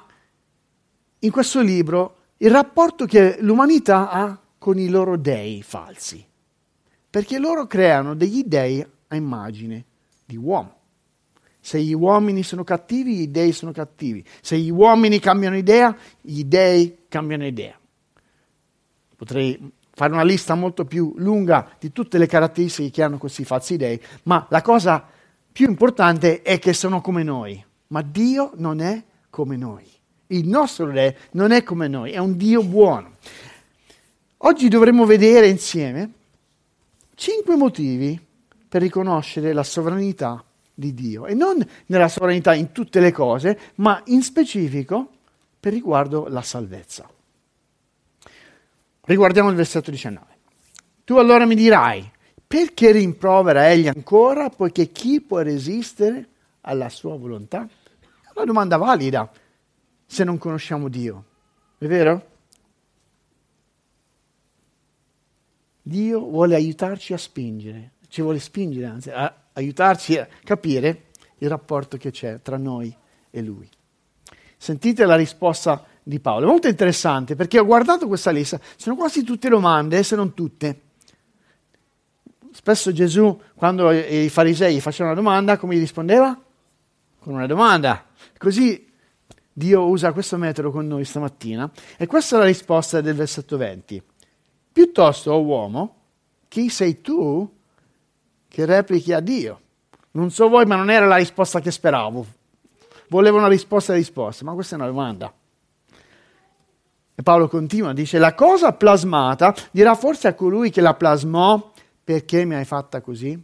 in 1.20 1.30
questo 1.30 1.62
libro, 1.62 2.16
il 2.36 2.50
rapporto 2.50 3.06
che 3.06 3.38
l'umanità 3.40 4.10
ha 4.10 4.38
con 4.58 4.78
i 4.78 4.88
loro 4.90 5.16
dei 5.16 5.62
falsi, 5.62 6.22
perché 7.08 7.38
loro 7.38 7.66
creano 7.66 8.14
degli 8.14 8.42
dei 8.44 8.84
a 9.08 9.16
immagine 9.16 9.84
di 10.26 10.36
uomo. 10.36 10.79
Se 11.60 11.80
gli 11.80 11.94
uomini 11.94 12.42
sono 12.42 12.64
cattivi, 12.64 13.16
gli 13.16 13.28
dei 13.28 13.52
sono 13.52 13.72
cattivi. 13.72 14.24
Se 14.40 14.58
gli 14.58 14.70
uomini 14.70 15.18
cambiano 15.18 15.56
idea, 15.56 15.94
gli 16.20 16.44
dei 16.44 17.04
cambiano 17.08 17.46
idea. 17.46 17.78
Potrei 19.16 19.72
fare 19.92 20.12
una 20.12 20.24
lista 20.24 20.54
molto 20.54 20.86
più 20.86 21.12
lunga 21.18 21.76
di 21.78 21.92
tutte 21.92 22.16
le 22.16 22.26
caratteristiche 22.26 22.90
che 22.90 23.02
hanno 23.02 23.18
questi 23.18 23.44
falsi 23.44 23.76
dei, 23.76 24.00
ma 24.22 24.46
la 24.48 24.62
cosa 24.62 25.06
più 25.52 25.68
importante 25.68 26.40
è 26.40 26.58
che 26.58 26.72
sono 26.72 27.02
come 27.02 27.22
noi. 27.22 27.62
Ma 27.88 28.02
Dio 28.02 28.52
non 28.56 28.80
è 28.80 29.02
come 29.28 29.56
noi. 29.56 29.84
Il 30.28 30.48
nostro 30.48 30.90
re 30.90 31.18
non 31.32 31.50
è 31.50 31.62
come 31.62 31.88
noi, 31.88 32.12
è 32.12 32.18
un 32.18 32.36
Dio 32.36 32.62
buono. 32.62 33.16
Oggi 34.38 34.68
dovremo 34.68 35.04
vedere 35.04 35.48
insieme 35.48 36.12
cinque 37.14 37.56
motivi 37.56 38.18
per 38.68 38.80
riconoscere 38.80 39.52
la 39.52 39.64
sovranità 39.64 40.42
di 40.80 40.94
Dio 40.94 41.26
e 41.26 41.34
non 41.34 41.64
nella 41.86 42.08
sovranità 42.08 42.54
in 42.54 42.72
tutte 42.72 42.98
le 42.98 43.12
cose, 43.12 43.58
ma 43.76 44.02
in 44.06 44.22
specifico 44.22 45.10
per 45.60 45.72
riguardo 45.72 46.26
la 46.26 46.42
salvezza. 46.42 47.08
Riguardiamo 49.02 49.50
il 49.50 49.56
versetto 49.56 49.90
19. 49.90 50.26
Tu 51.04 51.16
allora 51.16 51.44
mi 51.44 51.54
dirai, 51.54 52.10
perché 52.46 52.90
rimprovera 52.90 53.70
egli 53.70 53.88
ancora, 53.88 54.48
poiché 54.48 54.88
chi 54.90 55.20
può 55.20 55.40
resistere 55.40 56.28
alla 56.62 56.88
sua 56.88 57.16
volontà? 57.16 57.68
È 58.00 58.30
una 58.34 58.44
domanda 58.44 58.76
valida 58.76 59.30
se 60.06 60.24
non 60.24 60.38
conosciamo 60.38 60.88
Dio, 60.88 61.24
è 61.78 61.86
vero? 61.86 62.28
Dio 65.82 66.20
vuole 66.20 66.54
aiutarci 66.54 67.12
a 67.12 67.18
spingere, 67.18 67.92
ci 68.08 68.22
vuole 68.22 68.38
spingere, 68.38 68.86
anzi, 68.86 69.10
a 69.10 69.34
aiutarci 69.60 70.18
a 70.18 70.28
capire 70.44 71.04
il 71.38 71.48
rapporto 71.48 71.96
che 71.96 72.10
c'è 72.10 72.40
tra 72.42 72.56
noi 72.56 72.94
e 73.30 73.42
Lui. 73.42 73.68
Sentite 74.56 75.06
la 75.06 75.16
risposta 75.16 75.84
di 76.02 76.20
Paolo, 76.20 76.46
è 76.46 76.48
molto 76.48 76.68
interessante 76.68 77.34
perché 77.36 77.58
ho 77.58 77.64
guardato 77.64 78.06
questa 78.06 78.30
lista, 78.30 78.60
sono 78.76 78.96
quasi 78.96 79.22
tutte 79.22 79.48
domande, 79.48 80.02
se 80.02 80.16
non 80.16 80.34
tutte. 80.34 80.80
Spesso 82.52 82.92
Gesù, 82.92 83.40
quando 83.54 83.90
i 83.92 84.28
farisei 84.28 84.80
facevano 84.80 85.12
una 85.12 85.22
domanda, 85.22 85.56
come 85.56 85.76
gli 85.76 85.80
rispondeva? 85.80 86.38
Con 87.20 87.34
una 87.34 87.46
domanda. 87.46 88.06
Così 88.36 88.88
Dio 89.52 89.86
usa 89.86 90.12
questo 90.12 90.36
metodo 90.36 90.70
con 90.70 90.86
noi 90.86 91.04
stamattina 91.04 91.70
e 91.96 92.06
questa 92.06 92.36
è 92.36 92.38
la 92.40 92.46
risposta 92.46 93.00
del 93.00 93.14
versetto 93.14 93.56
20. 93.56 94.02
Piuttosto, 94.72 95.32
oh 95.32 95.42
uomo, 95.42 95.96
chi 96.48 96.68
sei 96.68 97.00
tu 97.00 97.48
che 98.50 98.66
replichi 98.66 99.12
a 99.12 99.20
Dio. 99.20 99.60
Non 100.12 100.30
so 100.30 100.48
voi, 100.48 100.66
ma 100.66 100.74
non 100.74 100.90
era 100.90 101.06
la 101.06 101.16
risposta 101.16 101.60
che 101.60 101.70
speravo. 101.70 102.26
Volevo 103.08 103.38
una 103.38 103.48
risposta 103.48 103.92
e 103.92 103.96
risposta, 103.96 104.44
ma 104.44 104.52
questa 104.54 104.74
è 104.74 104.78
una 104.78 104.88
domanda. 104.88 105.32
E 107.14 107.22
Paolo 107.22 107.48
continua, 107.48 107.92
dice, 107.92 108.18
la 108.18 108.34
cosa 108.34 108.72
plasmata 108.72 109.54
dirà 109.70 109.94
forse 109.94 110.26
a 110.28 110.34
colui 110.34 110.70
che 110.70 110.80
la 110.80 110.94
plasmò, 110.94 111.72
perché 112.02 112.44
mi 112.44 112.56
hai 112.56 112.64
fatta 112.64 113.00
così? 113.00 113.40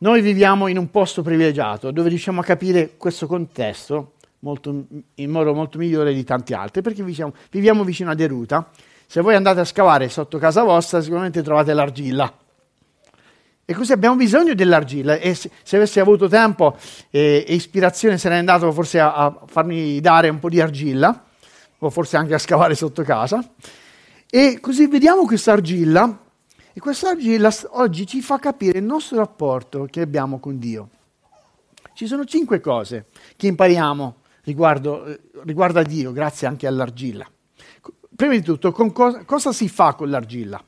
Noi 0.00 0.20
viviamo 0.20 0.66
in 0.66 0.76
un 0.76 0.90
posto 0.90 1.22
privilegiato 1.22 1.90
dove 1.90 2.08
riusciamo 2.10 2.40
a 2.40 2.44
capire 2.44 2.96
questo 2.96 3.26
contesto 3.26 4.12
molto, 4.40 4.86
in 5.14 5.30
modo 5.30 5.54
molto 5.54 5.78
migliore 5.78 6.12
di 6.12 6.24
tanti 6.24 6.52
altri, 6.52 6.82
perché 6.82 7.02
viviamo, 7.02 7.32
viviamo 7.50 7.84
vicino 7.84 8.10
a 8.10 8.14
Deruta. 8.14 8.70
Se 9.10 9.22
voi 9.22 9.34
andate 9.34 9.60
a 9.60 9.64
scavare 9.64 10.10
sotto 10.10 10.36
casa 10.36 10.62
vostra, 10.62 11.00
sicuramente 11.00 11.40
trovate 11.40 11.72
l'argilla. 11.72 12.30
E 13.64 13.72
così 13.72 13.92
abbiamo 13.92 14.16
bisogno 14.16 14.52
dell'argilla. 14.52 15.14
E 15.14 15.34
se, 15.34 15.50
se 15.62 15.76
avessi 15.76 15.98
avuto 15.98 16.28
tempo 16.28 16.76
e, 17.08 17.42
e, 17.48 17.54
ispirazione, 17.54 18.18
sarei 18.18 18.38
andato 18.38 18.70
forse 18.70 19.00
a, 19.00 19.14
a 19.14 19.40
farmi 19.46 19.98
dare 20.02 20.28
un 20.28 20.38
po' 20.38 20.50
di 20.50 20.60
argilla, 20.60 21.24
o 21.78 21.88
forse 21.88 22.18
anche 22.18 22.34
a 22.34 22.38
scavare 22.38 22.74
sotto 22.74 23.02
casa. 23.02 23.42
E 24.28 24.58
così 24.60 24.86
vediamo 24.88 25.24
questa 25.24 25.52
argilla, 25.52 26.18
e 26.74 26.78
questa 26.78 27.08
argilla 27.08 27.50
oggi 27.70 28.06
ci 28.06 28.20
fa 28.20 28.38
capire 28.38 28.78
il 28.78 28.84
nostro 28.84 29.16
rapporto 29.16 29.86
che 29.90 30.02
abbiamo 30.02 30.38
con 30.38 30.58
Dio. 30.58 30.88
Ci 31.94 32.06
sono 32.06 32.26
cinque 32.26 32.60
cose 32.60 33.06
che 33.36 33.46
impariamo 33.46 34.16
riguardo, 34.44 35.06
eh, 35.06 35.18
riguardo 35.44 35.78
a 35.78 35.82
Dio, 35.82 36.12
grazie 36.12 36.46
anche 36.46 36.66
all'argilla. 36.66 37.26
Prima 38.18 38.32
di 38.32 38.42
tutto, 38.42 38.72
cosa, 38.72 39.22
cosa, 39.24 39.52
si 39.52 39.68
fa 39.68 39.94
con 39.94 40.10
l'argilla? 40.10 40.60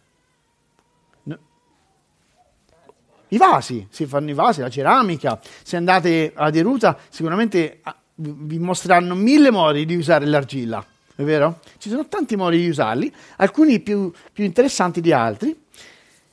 I 3.26 3.36
vasi, 3.38 3.88
si 3.90 4.06
fanno 4.06 4.30
i 4.30 4.34
vasi, 4.34 4.60
la 4.60 4.70
ceramica. 4.70 5.40
Se 5.64 5.76
andate 5.76 6.30
a 6.32 6.48
Deruta, 6.50 6.96
sicuramente 7.08 7.80
ah, 7.82 7.96
vi 8.14 8.56
mostreranno 8.60 9.16
mille 9.16 9.50
modi 9.50 9.84
di 9.84 9.96
usare 9.96 10.26
l'argilla, 10.26 10.84
è 11.16 11.22
vero? 11.24 11.58
Ci 11.78 11.88
sono 11.88 12.06
tanti 12.06 12.36
modi 12.36 12.58
di 12.58 12.68
usarli, 12.68 13.12
alcuni 13.38 13.80
più, 13.80 14.12
più 14.32 14.44
interessanti 14.44 15.00
di 15.00 15.10
altri. 15.10 15.60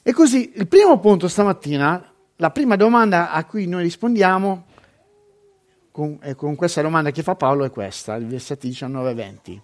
E 0.03 0.13
così, 0.13 0.51
il 0.53 0.67
primo 0.67 1.00
punto 1.00 1.27
stamattina, 1.27 2.13
la 2.36 2.51
prima 2.51 2.75
domanda 2.75 3.31
a 3.31 3.43
cui 3.43 3.65
noi 3.65 3.81
rispondiamo 3.81 4.65
con, 5.89 6.19
eh, 6.21 6.36
con 6.36 6.53
questa 6.53 6.83
domanda 6.83 7.09
che 7.09 7.24
fa 7.24 7.33
Paolo 7.33 7.65
è 7.65 7.71
questa, 7.71 8.13
il 8.13 8.27
versetti 8.27 8.67
19 8.67 9.09
e 9.09 9.13
20. 9.15 9.62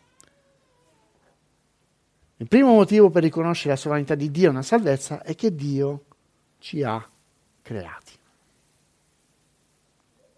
Il 2.37 2.47
primo 2.47 2.73
motivo 2.73 3.09
per 3.09 3.23
riconoscere 3.23 3.71
la 3.71 3.75
sovranità 3.75 4.15
di 4.15 4.31
Dio 4.31 4.49
nella 4.49 4.63
salvezza 4.63 5.21
è 5.21 5.35
che 5.35 5.53
Dio 5.55 6.05
ci 6.59 6.81
ha 6.81 7.07
creati. 7.61 8.11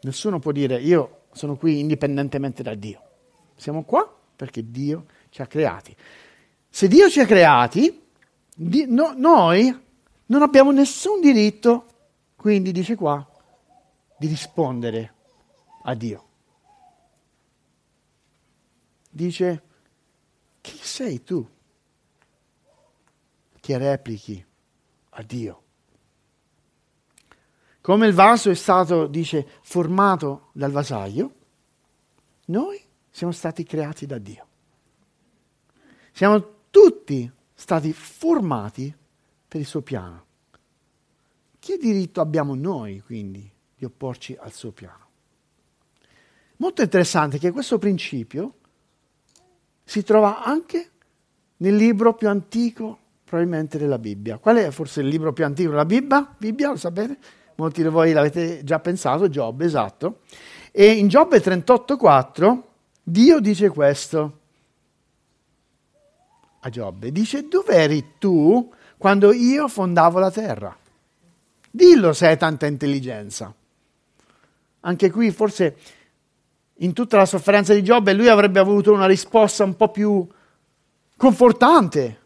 Nessuno 0.01 0.39
può 0.39 0.51
dire 0.51 0.79
io 0.81 1.21
sono 1.31 1.55
qui 1.55 1.79
indipendentemente 1.79 2.63
da 2.63 2.75
Dio. 2.75 3.01
Siamo 3.55 3.83
qua 3.83 4.13
perché 4.35 4.69
Dio 4.69 5.05
ci 5.29 5.41
ha 5.41 5.47
creati. 5.47 5.95
Se 6.69 6.87
Dio 6.87 7.09
ci 7.09 7.21
ha 7.21 7.25
creati, 7.25 8.03
di, 8.53 8.85
no, 8.87 9.13
noi 9.15 9.83
non 10.27 10.41
abbiamo 10.41 10.71
nessun 10.71 11.21
diritto, 11.21 11.85
quindi 12.35 12.71
dice 12.71 12.95
qua, 12.95 13.25
di 14.17 14.27
rispondere 14.27 15.13
a 15.83 15.93
Dio. 15.93 16.23
Dice, 19.09 19.63
chi 20.61 20.77
sei 20.77 21.23
tu 21.23 21.47
che 23.65 23.79
replichi 23.79 24.45
a 25.09 25.23
Dio? 25.23 25.63
Come 27.81 28.05
il 28.05 28.13
vaso 28.13 28.51
è 28.51 28.53
stato, 28.53 29.07
dice, 29.07 29.47
formato 29.63 30.49
dal 30.51 30.69
vasaio, 30.69 31.35
noi 32.45 32.79
siamo 33.09 33.33
stati 33.33 33.63
creati 33.63 34.05
da 34.05 34.19
Dio. 34.19 34.47
Siamo 36.11 36.67
tutti 36.69 37.31
stati 37.55 37.91
formati 37.91 38.95
per 39.47 39.61
il 39.61 39.65
suo 39.65 39.81
piano. 39.81 40.25
Che 41.57 41.77
diritto 41.77 42.21
abbiamo 42.21 42.53
noi, 42.53 43.01
quindi, 43.01 43.51
di 43.75 43.83
opporci 43.83 44.37
al 44.39 44.53
suo 44.53 44.73
piano? 44.73 45.07
Molto 46.57 46.83
interessante 46.83 47.39
che 47.39 47.49
questo 47.49 47.79
principio 47.79 48.57
si 49.83 50.03
trova 50.03 50.43
anche 50.43 50.91
nel 51.57 51.75
libro 51.75 52.13
più 52.13 52.29
antico 52.29 52.99
probabilmente 53.35 53.77
della 53.77 53.99
Bibbia. 53.99 54.37
Qual 54.37 54.55
è 54.55 54.71
forse 54.71 55.01
il 55.01 55.07
libro 55.07 55.33
più 55.33 55.43
antico 55.43 55.71
della 55.71 55.85
Bibbia? 55.85 56.33
Bibbia, 56.37 56.69
lo 56.69 56.77
sapete? 56.77 57.17
Molti 57.55 57.81
di 57.81 57.89
voi 57.89 58.13
l'avete 58.13 58.63
già 58.63 58.79
pensato, 58.79 59.29
Giobbe, 59.29 59.65
esatto. 59.65 60.21
E 60.71 60.91
in 60.93 61.09
Giobbe 61.09 61.41
38,4 61.41 62.61
Dio 63.03 63.39
dice 63.39 63.69
questo 63.69 64.39
a 66.61 66.69
Giobbe. 66.69 67.11
Dice, 67.11 67.47
dov'eri 67.47 68.13
tu 68.17 68.71
quando 68.97 69.33
io 69.33 69.67
fondavo 69.67 70.19
la 70.19 70.31
terra? 70.31 70.75
Dillo 71.69 72.13
se 72.13 72.27
hai 72.27 72.37
tanta 72.37 72.65
intelligenza. 72.65 73.53
Anche 74.81 75.11
qui 75.11 75.31
forse 75.31 75.77
in 76.79 76.93
tutta 76.93 77.17
la 77.17 77.25
sofferenza 77.25 77.73
di 77.73 77.83
Giobbe, 77.83 78.13
lui 78.13 78.29
avrebbe 78.29 78.59
avuto 78.59 78.93
una 78.93 79.07
risposta 79.07 79.63
un 79.65 79.75
po' 79.75 79.89
più 79.89 80.25
confortante, 81.17 82.19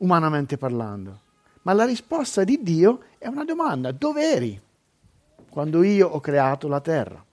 umanamente 0.00 0.56
parlando. 0.58 1.20
Ma 1.62 1.72
la 1.72 1.84
risposta 1.84 2.44
di 2.44 2.60
Dio 2.62 3.02
è 3.18 3.26
una 3.26 3.44
domanda, 3.44 3.92
dove 3.92 4.32
eri 4.32 4.60
quando 5.48 5.82
io 5.82 6.08
ho 6.08 6.20
creato 6.20 6.68
la 6.68 6.80
terra? 6.80 7.24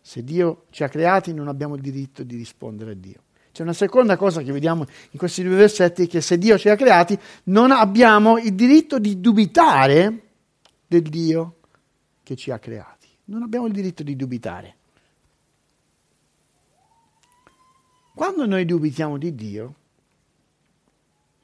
Se 0.00 0.24
Dio 0.24 0.64
ci 0.70 0.82
ha 0.82 0.88
creati 0.88 1.32
non 1.32 1.48
abbiamo 1.48 1.76
il 1.76 1.82
diritto 1.82 2.22
di 2.22 2.36
rispondere 2.36 2.92
a 2.92 2.94
Dio. 2.94 3.22
C'è 3.52 3.62
una 3.62 3.72
seconda 3.72 4.16
cosa 4.16 4.42
che 4.42 4.52
vediamo 4.52 4.86
in 5.10 5.18
questi 5.18 5.42
due 5.42 5.56
versetti, 5.56 6.06
che 6.06 6.20
se 6.20 6.38
Dio 6.38 6.56
ci 6.58 6.68
ha 6.68 6.76
creati 6.76 7.18
non 7.44 7.70
abbiamo 7.70 8.38
il 8.38 8.54
diritto 8.54 8.98
di 8.98 9.20
dubitare 9.20 10.28
del 10.86 11.02
Dio 11.02 11.56
che 12.22 12.36
ci 12.36 12.50
ha 12.50 12.58
creati. 12.58 13.08
Non 13.26 13.42
abbiamo 13.42 13.66
il 13.66 13.72
diritto 13.72 14.02
di 14.02 14.16
dubitare. 14.16 14.76
Quando 18.14 18.46
noi 18.46 18.64
dubitiamo 18.64 19.16
di 19.16 19.34
Dio, 19.34 19.74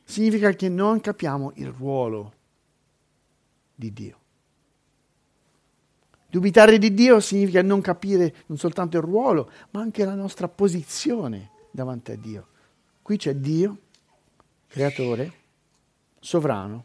significa 0.07 0.53
che 0.53 0.69
non 0.69 1.01
capiamo 1.01 1.53
il 1.57 1.69
ruolo 1.73 2.33
di 3.75 3.93
Dio. 3.93 4.19
Dubitare 6.31 6.79
di 6.79 6.95
Dio 6.95 7.19
significa 7.21 7.61
non 7.63 7.81
capire 7.81 8.35
non 8.47 8.57
soltanto 8.57 8.97
il 8.97 9.03
ruolo, 9.03 9.51
ma 9.71 9.81
anche 9.81 10.05
la 10.05 10.15
nostra 10.15 10.49
posizione 10.49 11.51
davanti 11.71 12.13
a 12.13 12.17
Dio. 12.17 12.47
Qui 13.03 13.17
c'è 13.17 13.35
Dio, 13.35 13.79
creatore, 14.67 15.33
sovrano. 16.21 16.85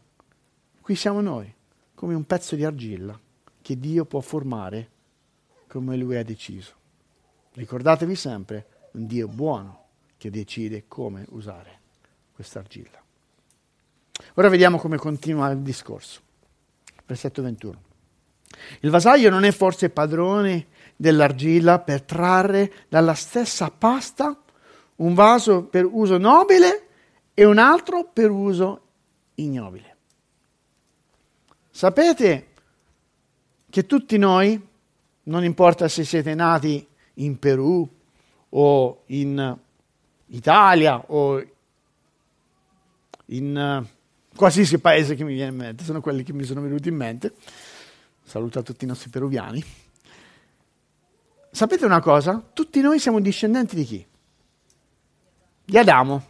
Qui 0.80 0.96
siamo 0.96 1.20
noi, 1.20 1.52
come 1.94 2.14
un 2.14 2.24
pezzo 2.24 2.56
di 2.56 2.64
argilla 2.64 3.18
che 3.60 3.78
Dio 3.78 4.04
può 4.04 4.20
formare 4.20 4.90
come 5.68 5.96
Lui 5.96 6.16
ha 6.16 6.24
deciso. 6.24 6.74
Ricordatevi 7.52 8.16
sempre, 8.16 8.66
un 8.92 9.06
Dio 9.06 9.28
buono 9.28 9.86
che 10.16 10.30
decide 10.30 10.84
come 10.88 11.24
usare 11.30 11.80
questa 12.32 12.58
argilla. 12.58 13.01
Ora 14.34 14.48
vediamo 14.48 14.78
come 14.78 14.96
continua 14.96 15.50
il 15.50 15.58
discorso. 15.58 16.20
Versetto 17.06 17.42
21. 17.42 17.82
Il 18.80 18.90
vasaio 18.90 19.30
non 19.30 19.44
è 19.44 19.50
forse 19.50 19.90
padrone 19.90 20.66
dell'argilla 20.96 21.78
per 21.80 22.02
trarre 22.02 22.72
dalla 22.88 23.14
stessa 23.14 23.70
pasta 23.70 24.40
un 24.96 25.14
vaso 25.14 25.64
per 25.64 25.84
uso 25.84 26.18
nobile 26.18 26.88
e 27.34 27.44
un 27.44 27.58
altro 27.58 28.04
per 28.04 28.30
uso 28.30 28.80
ignobile. 29.34 29.96
Sapete 31.70 32.48
che 33.68 33.86
tutti 33.86 34.18
noi, 34.18 34.68
non 35.24 35.44
importa 35.44 35.88
se 35.88 36.04
siete 36.04 36.34
nati 36.34 36.86
in 37.14 37.38
Perù 37.38 37.88
o 38.50 39.02
in 39.06 39.58
Italia 40.26 41.02
o 41.06 41.42
in 43.26 43.82
uh, 43.82 44.01
qualsiasi 44.42 44.80
paese 44.80 45.14
che 45.14 45.22
mi 45.22 45.34
viene 45.34 45.52
in 45.52 45.56
mente, 45.56 45.84
sono 45.84 46.00
quelli 46.00 46.24
che 46.24 46.32
mi 46.32 46.42
sono 46.42 46.60
venuti 46.60 46.88
in 46.88 46.96
mente. 46.96 47.34
Saluto 48.24 48.58
a 48.58 48.62
tutti 48.62 48.84
i 48.84 48.88
nostri 48.88 49.08
peruviani. 49.08 49.64
Sapete 51.52 51.84
una 51.84 52.00
cosa? 52.00 52.42
Tutti 52.52 52.80
noi 52.80 52.98
siamo 52.98 53.20
discendenti 53.20 53.76
di 53.76 53.84
chi? 53.84 54.04
Di 55.64 55.78
Adamo. 55.78 56.24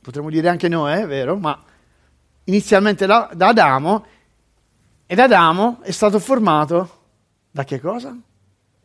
Potremmo 0.00 0.30
dire 0.30 0.48
anche 0.48 0.68
noi, 0.68 1.00
è 1.00 1.08
vero, 1.08 1.36
ma 1.36 1.60
inizialmente 2.44 3.04
da, 3.04 3.28
da 3.34 3.48
Adamo 3.48 4.06
ed 5.04 5.18
Adamo 5.18 5.80
è 5.82 5.90
stato 5.90 6.20
formato 6.20 7.02
da 7.50 7.64
che 7.64 7.80
cosa? 7.80 8.16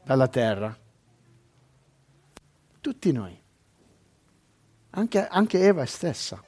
Dalla 0.04 0.28
terra. 0.28 0.76
Tutti 2.82 3.12
noi. 3.12 3.40
Anche, 4.90 5.28
anche 5.28 5.60
Eva 5.60 5.86
stessa 5.86 6.44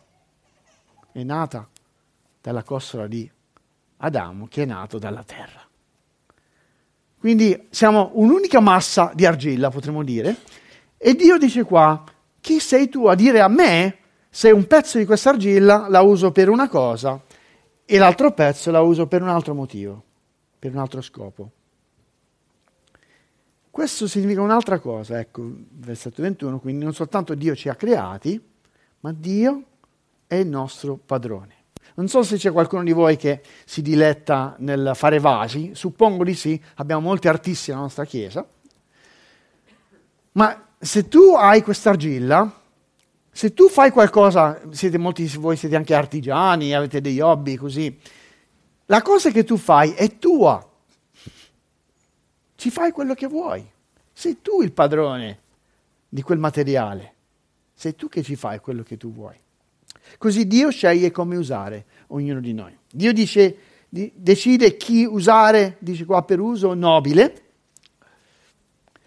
è 1.11 1.21
nata 1.21 1.69
dalla 2.41 2.63
costola 2.63 3.07
di 3.07 3.29
Adamo 3.97 4.47
che 4.47 4.63
è 4.63 4.65
nato 4.65 4.97
dalla 4.97 5.23
terra. 5.23 5.61
Quindi 7.19 7.67
siamo 7.69 8.11
un'unica 8.15 8.59
massa 8.59 9.11
di 9.13 9.27
argilla, 9.27 9.69
potremmo 9.69 10.03
dire, 10.03 10.37
e 10.97 11.13
Dio 11.13 11.37
dice 11.37 11.63
qua, 11.63 12.03
chi 12.39 12.59
sei 12.59 12.89
tu 12.89 13.05
a 13.05 13.13
dire 13.13 13.41
a 13.41 13.47
me 13.47 13.97
se 14.27 14.49
un 14.49 14.65
pezzo 14.65 14.97
di 14.97 15.05
questa 15.05 15.29
argilla 15.29 15.87
la 15.87 16.01
uso 16.01 16.31
per 16.31 16.49
una 16.49 16.67
cosa 16.67 17.21
e 17.85 17.97
l'altro 17.99 18.31
pezzo 18.33 18.71
la 18.71 18.81
uso 18.81 19.05
per 19.05 19.21
un 19.21 19.29
altro 19.29 19.53
motivo, 19.53 20.03
per 20.57 20.71
un 20.71 20.79
altro 20.79 21.01
scopo. 21.01 21.51
questo 23.69 24.07
significa 24.07 24.41
un'altra 24.41 24.79
cosa, 24.79 25.19
ecco, 25.19 25.47
versetto 25.69 26.23
21, 26.23 26.59
quindi 26.59 26.83
non 26.83 26.93
soltanto 26.93 27.35
Dio 27.35 27.55
ci 27.55 27.69
ha 27.69 27.75
creati, 27.75 28.41
ma 29.01 29.13
Dio 29.13 29.63
è 30.25 30.35
il 30.35 30.47
nostro 30.47 30.97
padrone. 30.97 31.60
Non 32.01 32.09
so 32.09 32.23
se 32.23 32.37
c'è 32.37 32.51
qualcuno 32.51 32.83
di 32.83 32.93
voi 32.93 33.15
che 33.15 33.43
si 33.63 33.83
diletta 33.83 34.55
nel 34.57 34.93
fare 34.95 35.19
vasi, 35.19 35.75
suppongo 35.75 36.23
di 36.23 36.33
sì, 36.33 36.59
abbiamo 36.77 37.01
molti 37.01 37.27
artisti 37.27 37.69
nella 37.69 37.83
nostra 37.83 38.05
chiesa, 38.05 38.43
ma 40.31 40.69
se 40.79 41.07
tu 41.07 41.35
hai 41.35 41.61
quest'argilla, 41.61 42.59
se 43.31 43.53
tu 43.53 43.69
fai 43.69 43.91
qualcosa, 43.91 44.59
siete 44.71 44.97
molti 44.97 45.27
di 45.27 45.37
voi 45.37 45.55
siete 45.55 45.75
anche 45.75 45.93
artigiani, 45.93 46.73
avete 46.73 47.01
degli 47.01 47.19
hobby 47.19 47.55
così, 47.55 47.95
la 48.87 49.03
cosa 49.03 49.29
che 49.29 49.43
tu 49.43 49.57
fai 49.57 49.91
è 49.91 50.17
tua. 50.17 50.67
Ci 52.55 52.71
fai 52.71 52.91
quello 52.91 53.13
che 53.13 53.27
vuoi. 53.27 53.63
Sei 54.11 54.41
tu 54.41 54.63
il 54.63 54.71
padrone 54.71 55.39
di 56.09 56.23
quel 56.23 56.39
materiale. 56.39 57.13
Sei 57.75 57.93
tu 57.93 58.09
che 58.09 58.23
ci 58.23 58.35
fai 58.35 58.59
quello 58.59 58.81
che 58.81 58.97
tu 58.97 59.13
vuoi. 59.13 59.39
Così 60.17 60.47
Dio 60.47 60.69
sceglie 60.69 61.11
come 61.11 61.35
usare 61.35 61.85
ognuno 62.07 62.39
di 62.39 62.53
noi. 62.53 62.77
Dio 62.91 63.13
dice, 63.13 63.57
di, 63.89 64.11
decide 64.15 64.77
chi 64.77 65.05
usare, 65.05 65.77
dice 65.79 66.05
qua 66.05 66.23
per 66.23 66.39
uso 66.39 66.73
nobile. 66.73 67.41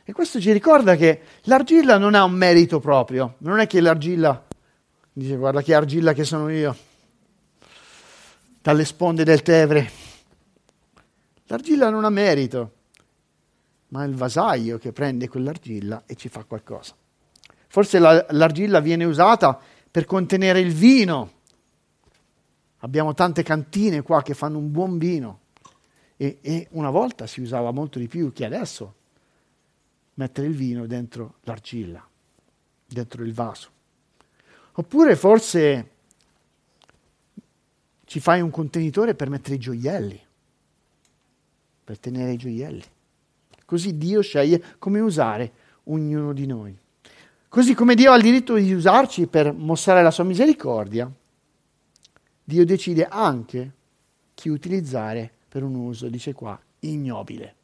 E 0.05 0.13
questo 0.13 0.41
ci 0.41 0.53
ricorda 0.53 0.97
che 0.97 1.21
l'argilla 1.43 1.97
non 1.97 2.15
ha 2.15 2.25
un 2.25 2.33
merito 2.33 2.81
proprio. 2.81 3.37
Non 3.39 3.59
è 3.59 3.67
che 3.67 3.81
l'argilla 3.81 4.45
dice 5.13 5.37
guarda 5.37 5.63
che 5.63 5.75
argilla 5.75 6.13
che 6.13 6.25
sono 6.25 6.51
io 6.51 6.77
dalle 8.61 8.85
sponde 8.85 9.25
del 9.25 9.43
Tevere. 9.43 9.91
L'argilla 11.49 11.91
non 11.91 12.05
ha 12.05 12.11
merito, 12.11 12.73
ma 13.89 14.05
è 14.05 14.07
il 14.07 14.15
vasaio 14.15 14.79
che 14.79 14.93
prende 14.93 15.29
quell'argilla 15.29 16.05
e 16.07 16.17
ci 16.17 16.31
fa 16.31 16.45
qualcosa. 16.45 16.95
Forse 17.69 17.99
la, 17.99 18.25
l'argilla 18.31 18.81
viene 18.81 19.05
usata 19.05 19.61
per 19.95 20.07
contenere 20.07 20.59
il 20.59 20.73
vino. 20.73 21.31
Abbiamo 22.79 23.15
tante 23.15 23.45
cantine 23.45 24.03
qua 24.03 24.23
che 24.23 24.35
fanno 24.35 24.59
un 24.59 24.73
buon 24.73 24.99
vino 24.99 25.43
e, 26.17 26.39
e 26.41 26.67
una 26.73 26.91
volta 26.91 27.29
si 27.29 27.41
usava 27.41 27.71
molto 27.71 28.01
di 28.01 28.09
più 28.09 28.33
che 28.33 28.45
adesso 28.45 28.95
mettere 30.15 30.49
il 30.49 30.57
vino 30.57 30.89
dentro 30.89 31.37
l'argilla, 31.43 32.05
dentro 32.85 33.23
il 33.23 33.33
vaso. 33.33 33.71
Oppure 34.73 35.15
forse 35.15 35.91
ci 38.05 38.19
fai 38.19 38.41
un 38.41 38.51
contenitore 38.51 39.15
per 39.15 39.31
mettere 39.31 39.55
i 39.55 39.61
gioielli, 39.61 40.21
per 41.85 42.01
tenere 42.01 42.33
i 42.33 42.37
gioielli. 42.37 42.85
Così 43.65 43.97
Dio 43.97 44.23
sceglie 44.23 44.61
come 44.81 44.99
usare 44.99 45.53
ognuno 45.85 46.33
di 46.33 46.47
noi. 46.47 46.83
Così 47.55 47.75
come 47.75 47.95
Dio 47.95 48.11
ha 48.11 48.17
il 48.17 48.23
diritto 48.23 48.55
di 48.57 48.73
usarci 48.73 49.29
per 49.29 49.53
mostrare 49.53 50.03
la 50.03 50.11
sua 50.11 50.25
misericordia, 50.25 51.09
Dio 52.43 52.65
decide 52.65 53.07
anche 53.07 53.73
chi 54.35 54.49
utilizzare 54.49 55.31
per 55.49 55.63
un 55.63 55.77
uso, 55.77 56.09
dice 56.09 56.33
qua, 56.33 56.61
ignobile. 56.81 57.55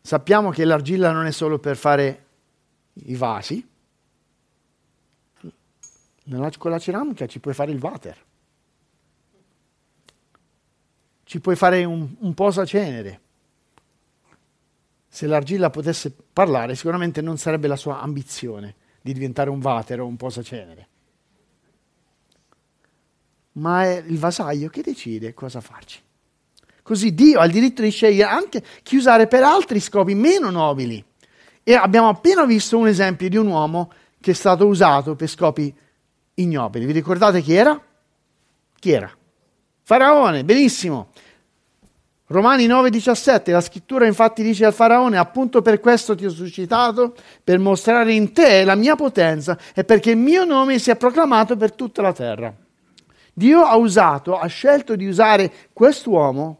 Sappiamo 0.00 0.48
che 0.48 0.64
l'argilla 0.64 1.12
non 1.12 1.26
è 1.26 1.30
solo 1.30 1.58
per 1.58 1.76
fare 1.76 2.26
i 2.94 3.16
vasi, 3.16 3.68
con 6.56 6.70
la 6.70 6.78
ceramica 6.78 7.26
ci 7.26 7.38
puoi 7.38 7.52
fare 7.52 7.70
il 7.70 7.78
water, 7.78 8.24
ci 11.24 11.38
puoi 11.38 11.54
fare 11.54 11.84
un, 11.84 12.14
un 12.18 12.32
posacenere. 12.32 13.28
Se 15.12 15.26
l'argilla 15.26 15.70
potesse 15.70 16.14
parlare, 16.32 16.76
sicuramente 16.76 17.20
non 17.20 17.36
sarebbe 17.36 17.66
la 17.66 17.74
sua 17.74 18.00
ambizione 18.00 18.76
di 19.00 19.12
diventare 19.12 19.50
un 19.50 19.60
water 19.60 20.00
o 20.00 20.06
un 20.06 20.16
posacenere. 20.16 20.88
Ma 23.54 23.82
è 23.82 24.04
il 24.06 24.18
vasaio 24.18 24.68
che 24.68 24.82
decide 24.82 25.34
cosa 25.34 25.60
farci. 25.60 26.00
Così 26.80 27.12
Dio 27.12 27.40
ha 27.40 27.44
il 27.44 27.50
diritto 27.50 27.82
di 27.82 27.90
scegliere 27.90 28.30
anche 28.30 28.62
chi 28.84 28.96
usare 28.96 29.26
per 29.26 29.42
altri 29.42 29.80
scopi 29.80 30.14
meno 30.14 30.48
nobili. 30.48 31.04
E 31.64 31.74
abbiamo 31.74 32.08
appena 32.08 32.44
visto 32.44 32.78
un 32.78 32.86
esempio 32.86 33.28
di 33.28 33.36
un 33.36 33.48
uomo 33.48 33.92
che 34.20 34.30
è 34.30 34.34
stato 34.34 34.66
usato 34.66 35.16
per 35.16 35.28
scopi 35.28 35.74
ignobili. 36.34 36.86
Vi 36.86 36.92
ricordate 36.92 37.40
chi 37.42 37.54
era? 37.54 37.80
Chi 38.78 38.92
era? 38.92 39.12
Faraone, 39.82 40.44
benissimo. 40.44 41.10
Romani 42.30 42.68
9:17, 42.68 43.50
la 43.50 43.60
scrittura 43.60 44.06
infatti 44.06 44.44
dice 44.44 44.64
al 44.64 44.72
faraone, 44.72 45.18
appunto 45.18 45.62
per 45.62 45.80
questo 45.80 46.14
ti 46.14 46.24
ho 46.24 46.30
suscitato, 46.30 47.16
per 47.42 47.58
mostrare 47.58 48.12
in 48.12 48.32
te 48.32 48.62
la 48.62 48.76
mia 48.76 48.94
potenza 48.94 49.58
e 49.74 49.82
perché 49.82 50.12
il 50.12 50.16
mio 50.16 50.44
nome 50.44 50.78
sia 50.78 50.94
proclamato 50.94 51.56
per 51.56 51.72
tutta 51.72 52.02
la 52.02 52.12
terra. 52.12 52.54
Dio 53.32 53.62
ha 53.62 53.74
usato, 53.74 54.38
ha 54.38 54.46
scelto 54.46 54.94
di 54.94 55.08
usare 55.08 55.52
quest'uomo 55.72 56.58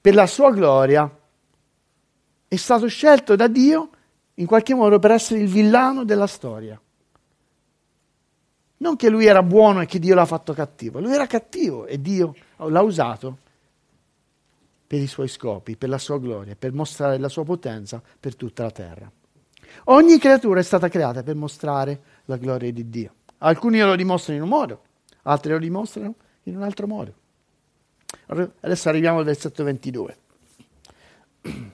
per 0.00 0.14
la 0.14 0.26
sua 0.26 0.50
gloria. 0.50 1.14
È 2.48 2.56
stato 2.56 2.86
scelto 2.86 3.36
da 3.36 3.48
Dio 3.48 3.90
in 4.36 4.46
qualche 4.46 4.74
modo 4.74 4.98
per 4.98 5.10
essere 5.10 5.40
il 5.40 5.48
villano 5.48 6.04
della 6.04 6.26
storia. 6.26 6.80
Non 8.78 8.96
che 8.96 9.10
lui 9.10 9.26
era 9.26 9.42
buono 9.42 9.82
e 9.82 9.86
che 9.86 9.98
Dio 9.98 10.14
l'ha 10.14 10.24
fatto 10.24 10.54
cattivo, 10.54 11.00
lui 11.00 11.12
era 11.12 11.26
cattivo 11.26 11.84
e 11.84 12.00
Dio 12.00 12.34
l'ha 12.56 12.80
usato 12.80 13.42
per 14.94 15.02
i 15.02 15.08
suoi 15.08 15.26
scopi, 15.26 15.76
per 15.76 15.88
la 15.88 15.98
sua 15.98 16.20
gloria, 16.20 16.54
per 16.54 16.72
mostrare 16.72 17.18
la 17.18 17.28
sua 17.28 17.42
potenza 17.42 18.00
per 18.20 18.36
tutta 18.36 18.62
la 18.62 18.70
terra. 18.70 19.10
Ogni 19.86 20.18
creatura 20.20 20.60
è 20.60 20.62
stata 20.62 20.88
creata 20.88 21.24
per 21.24 21.34
mostrare 21.34 22.00
la 22.26 22.36
gloria 22.36 22.70
di 22.72 22.88
Dio. 22.88 23.14
Alcuni 23.38 23.80
lo 23.80 23.96
dimostrano 23.96 24.38
in 24.38 24.44
un 24.44 24.50
modo, 24.50 24.82
altri 25.22 25.50
lo 25.50 25.58
dimostrano 25.58 26.14
in 26.44 26.54
un 26.54 26.62
altro 26.62 26.86
modo. 26.86 27.12
Adesso 28.60 28.88
arriviamo 28.88 29.18
al 29.18 29.24
versetto 29.24 29.64
22. 29.64 30.18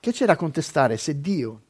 Che 0.00 0.12
c'è 0.12 0.24
da 0.24 0.36
contestare 0.36 0.96
se 0.96 1.20
Dio 1.20 1.60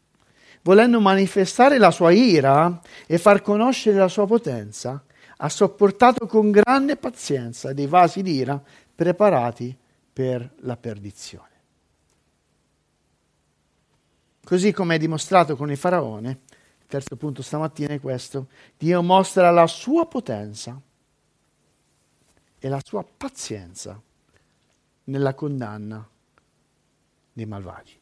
volendo 0.62 1.00
manifestare 1.00 1.79
la 1.79 1.90
sua 1.90 2.12
ira 2.12 2.81
e 3.07 3.18
far 3.18 3.40
conoscere 3.40 3.96
la 3.96 4.09
sua 4.09 4.26
potenza, 4.26 5.02
ha 5.38 5.48
sopportato 5.48 6.26
con 6.26 6.50
grande 6.50 6.96
pazienza 6.96 7.72
dei 7.72 7.87
vasi 7.87 8.22
d'ira 8.22 8.61
preparati 8.96 9.76
per 10.12 10.54
la 10.61 10.76
perdizione. 10.76 11.54
Così 14.42 14.72
come 14.72 14.94
è 14.94 14.98
dimostrato 14.98 15.54
con 15.54 15.70
il 15.70 15.76
faraone, 15.76 16.40
il 16.80 16.87
terzo 16.87 17.16
punto 17.16 17.42
stamattina 17.42 17.92
è 17.94 18.00
questo, 18.00 18.48
Dio 18.78 19.02
mostra 19.02 19.50
la 19.50 19.66
sua 19.66 20.06
potenza 20.06 20.80
e 22.59 22.68
la 22.68 22.80
sua 22.82 23.04
pazienza 23.04 24.00
nella 25.04 25.35
condanna 25.35 26.09
dei 27.32 27.46
malvagi. 27.46 28.00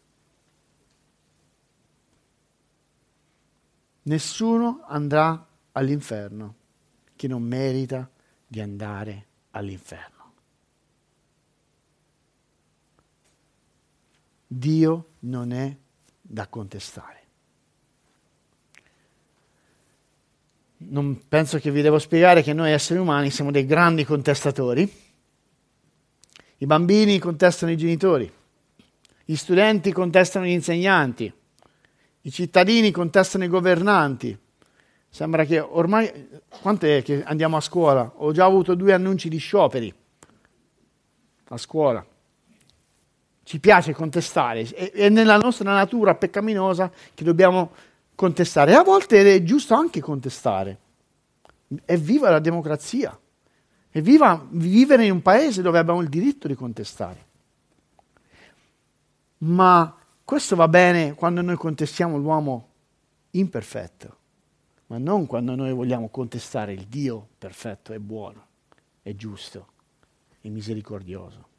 Nessuno 4.02 4.84
andrà 4.86 5.46
all'inferno 5.72 6.54
chi 7.16 7.26
non 7.26 7.42
merita 7.42 8.08
di 8.46 8.60
andare 8.60 9.26
all'inferno. 9.52 10.13
Dio 14.46 15.08
non 15.20 15.52
è 15.52 15.76
da 16.20 16.46
contestare. 16.48 17.22
Non 20.76 21.26
penso 21.28 21.58
che 21.58 21.70
vi 21.70 21.82
devo 21.82 21.98
spiegare 21.98 22.42
che 22.42 22.52
noi 22.52 22.72
esseri 22.72 22.98
umani 22.98 23.30
siamo 23.30 23.50
dei 23.50 23.64
grandi 23.64 24.04
contestatori. 24.04 25.02
I 26.58 26.66
bambini 26.66 27.18
contestano 27.18 27.72
i 27.72 27.76
genitori, 27.76 28.30
gli 29.24 29.34
studenti 29.34 29.92
contestano 29.92 30.44
gli 30.44 30.50
insegnanti, 30.50 31.32
i 32.22 32.30
cittadini 32.30 32.90
contestano 32.90 33.44
i 33.44 33.48
governanti. 33.48 34.38
Sembra 35.08 35.44
che 35.44 35.60
ormai, 35.60 36.28
quant'è 36.48 37.02
che 37.02 37.22
andiamo 37.22 37.56
a 37.56 37.60
scuola? 37.60 38.12
Ho 38.16 38.32
già 38.32 38.44
avuto 38.44 38.74
due 38.74 38.92
annunci 38.92 39.28
di 39.28 39.38
scioperi 39.38 39.94
a 41.48 41.56
scuola. 41.56 42.04
Ci 43.44 43.60
piace 43.60 43.92
contestare, 43.92 44.62
è 44.64 45.08
nella 45.10 45.36
nostra 45.36 45.70
natura 45.72 46.14
peccaminosa 46.14 46.90
che 47.14 47.24
dobbiamo 47.24 47.72
contestare. 48.14 48.74
A 48.74 48.82
volte 48.82 49.34
è 49.34 49.42
giusto 49.42 49.74
anche 49.74 50.00
contestare. 50.00 50.78
È 51.84 51.96
viva 51.96 52.30
la 52.30 52.38
democrazia. 52.38 53.18
È 53.90 54.00
viva 54.00 54.44
vivere 54.50 55.04
in 55.04 55.12
un 55.12 55.22
paese 55.22 55.62
dove 55.62 55.78
abbiamo 55.78 56.00
il 56.00 56.08
diritto 56.08 56.48
di 56.48 56.54
contestare. 56.54 57.26
Ma 59.38 59.94
questo 60.24 60.56
va 60.56 60.66
bene 60.66 61.14
quando 61.14 61.42
noi 61.42 61.56
contestiamo 61.56 62.16
l'uomo 62.16 62.68
imperfetto, 63.32 64.16
ma 64.86 64.96
non 64.96 65.26
quando 65.26 65.54
noi 65.54 65.72
vogliamo 65.72 66.08
contestare 66.08 66.72
il 66.72 66.86
Dio 66.86 67.28
perfetto 67.36 67.92
e 67.92 68.00
buono, 68.00 68.46
e 69.02 69.14
giusto 69.16 69.66
e 70.40 70.48
misericordioso. 70.48 71.52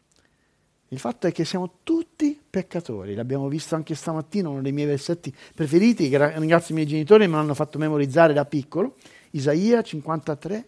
Il 0.96 1.02
fatto 1.02 1.28
è 1.28 1.34
che 1.34 1.44
siamo 1.44 1.80
tutti 1.84 2.42
peccatori, 2.50 3.16
l'abbiamo 3.16 3.50
visto 3.50 3.76
anche 3.76 3.96
stamattina, 3.96 4.48
uno 4.48 4.62
dei 4.62 4.72
miei 4.72 4.88
versetti 4.88 5.36
preferiti, 5.54 6.08
ringrazio 6.08 6.74
i 6.74 6.78
miei 6.78 6.88
genitori, 6.88 7.28
me 7.28 7.36
l'hanno 7.36 7.54
fatto 7.54 7.78
memorizzare 7.78 8.32
da 8.32 8.46
piccolo, 8.46 8.96
Isaia 9.32 9.82
53, 9.82 10.68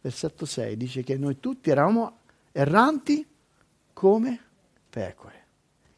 versetto 0.00 0.46
6, 0.46 0.74
dice 0.78 1.02
che 1.02 1.18
noi 1.18 1.38
tutti 1.38 1.68
eravamo 1.68 2.20
erranti 2.50 3.26
come 3.92 4.40
pecore. 4.88 5.44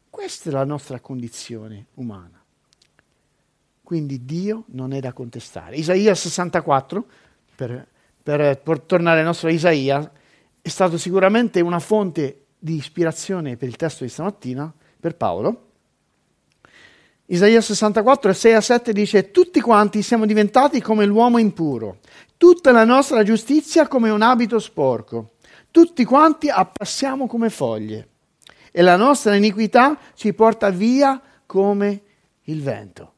Questa 0.09 0.49
è 0.49 0.51
la 0.51 0.65
nostra 0.65 0.99
condizione 0.99 1.85
umana. 1.93 2.43
Quindi 3.81 4.25
Dio 4.25 4.65
non 4.71 4.91
è 4.91 4.99
da 4.99 5.13
contestare. 5.13 5.77
Isaia 5.77 6.13
64, 6.13 7.05
per, 7.55 7.87
per, 8.21 8.59
per 8.59 8.79
tornare 8.81 9.19
al 9.19 9.25
nostro 9.25 9.47
Isaia, 9.47 10.11
è 10.61 10.67
stato 10.67 10.97
sicuramente 10.97 11.61
una 11.61 11.79
fonte 11.79 12.44
di 12.65 12.77
ispirazione 12.77 13.57
per 13.57 13.67
il 13.67 13.75
testo 13.75 14.03
di 14.03 14.09
stamattina, 14.09 14.73
per 14.99 15.15
Paolo. 15.15 15.67
Isaia 17.27 17.61
64, 17.61 18.33
6 18.33 18.53
a 18.53 18.61
7 18.61 18.91
dice, 18.91 19.29
tutti 19.29 19.61
quanti 19.61 20.01
siamo 20.01 20.25
diventati 20.25 20.81
come 20.81 21.05
l'uomo 21.05 21.37
impuro, 21.37 21.99
tutta 22.37 22.71
la 22.71 22.83
nostra 22.83 23.21
giustizia 23.21 23.87
come 23.87 24.09
un 24.09 24.23
abito 24.23 24.57
sporco, 24.57 25.33
tutti 25.69 26.03
quanti 26.05 26.49
appassiamo 26.49 27.27
come 27.27 27.51
foglie 27.51 28.07
e 28.71 28.81
la 28.81 28.95
nostra 28.95 29.35
iniquità 29.35 29.99
ci 30.15 30.33
porta 30.33 30.71
via 30.71 31.21
come 31.45 32.01
il 32.45 32.63
vento. 32.63 33.13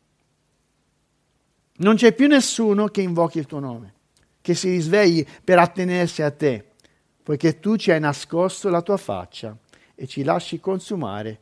Non 1.77 1.95
c'è 1.95 2.12
più 2.12 2.27
nessuno 2.27 2.88
che 2.88 2.99
invochi 2.99 3.38
il 3.38 3.45
tuo 3.45 3.60
nome, 3.60 3.93
che 4.41 4.55
si 4.55 4.69
risvegli 4.69 5.25
per 5.41 5.57
attenersi 5.57 6.21
a 6.21 6.31
te, 6.31 6.66
poiché 7.27 7.59
tu 7.59 7.75
ci 7.75 7.91
hai 7.91 7.99
nascosto 7.99 8.69
la 8.69 8.81
tua 8.81 8.95
faccia 8.95 9.53
e 9.95 10.07
ci 10.07 10.23
lasci 10.23 10.61
consumare 10.61 11.41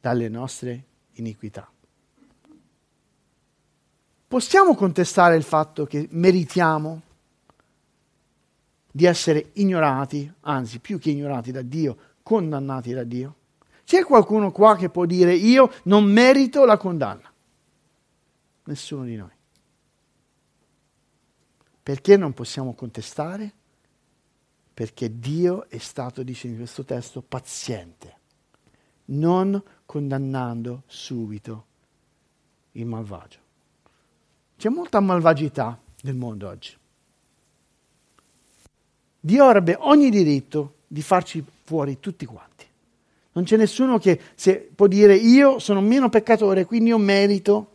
dalle 0.00 0.28
nostre 0.28 0.84
iniquità. 1.14 1.68
Possiamo 4.28 4.76
contestare 4.76 5.34
il 5.34 5.42
fatto 5.42 5.86
che 5.86 6.06
meritiamo 6.12 7.02
di 8.92 9.04
essere 9.04 9.50
ignorati, 9.54 10.32
anzi 10.42 10.78
più 10.78 11.00
che 11.00 11.10
ignorati 11.10 11.50
da 11.50 11.62
Dio, 11.62 11.96
condannati 12.22 12.92
da 12.92 13.02
Dio? 13.02 13.34
C'è 13.82 14.04
qualcuno 14.04 14.52
qua 14.52 14.76
che 14.76 14.88
può 14.88 15.04
dire 15.04 15.34
io 15.34 15.72
non 15.86 16.04
merito 16.04 16.64
la 16.64 16.76
condanna? 16.76 17.28
Nessuno 18.66 19.02
di 19.02 19.16
noi. 19.16 19.34
Perché 21.82 22.16
non 22.16 22.32
possiamo 22.32 22.74
contestare? 22.74 23.54
Perché 24.74 25.18
Dio 25.18 25.68
è 25.68 25.78
stato, 25.78 26.22
dice 26.22 26.48
in 26.48 26.56
questo 26.56 26.84
testo, 26.84 27.20
paziente, 27.20 28.16
non 29.06 29.62
condannando 29.84 30.82
subito 30.86 31.66
il 32.72 32.86
malvagio. 32.86 33.38
C'è 34.56 34.68
molta 34.68 35.00
malvagità 35.00 35.78
nel 36.02 36.14
mondo 36.14 36.48
oggi. 36.48 36.76
Dio 39.20 39.44
avrebbe 39.44 39.76
ogni 39.78 40.10
diritto 40.10 40.76
di 40.86 41.02
farci 41.02 41.44
fuori 41.64 42.00
tutti 42.00 42.24
quanti. 42.26 42.66
Non 43.32 43.44
c'è 43.44 43.56
nessuno 43.56 43.98
che 43.98 44.20
può 44.74 44.86
dire 44.86 45.14
io 45.14 45.58
sono 45.58 45.80
meno 45.80 46.08
peccatore, 46.08 46.64
quindi 46.64 46.90
io 46.90 46.98
merito 46.98 47.70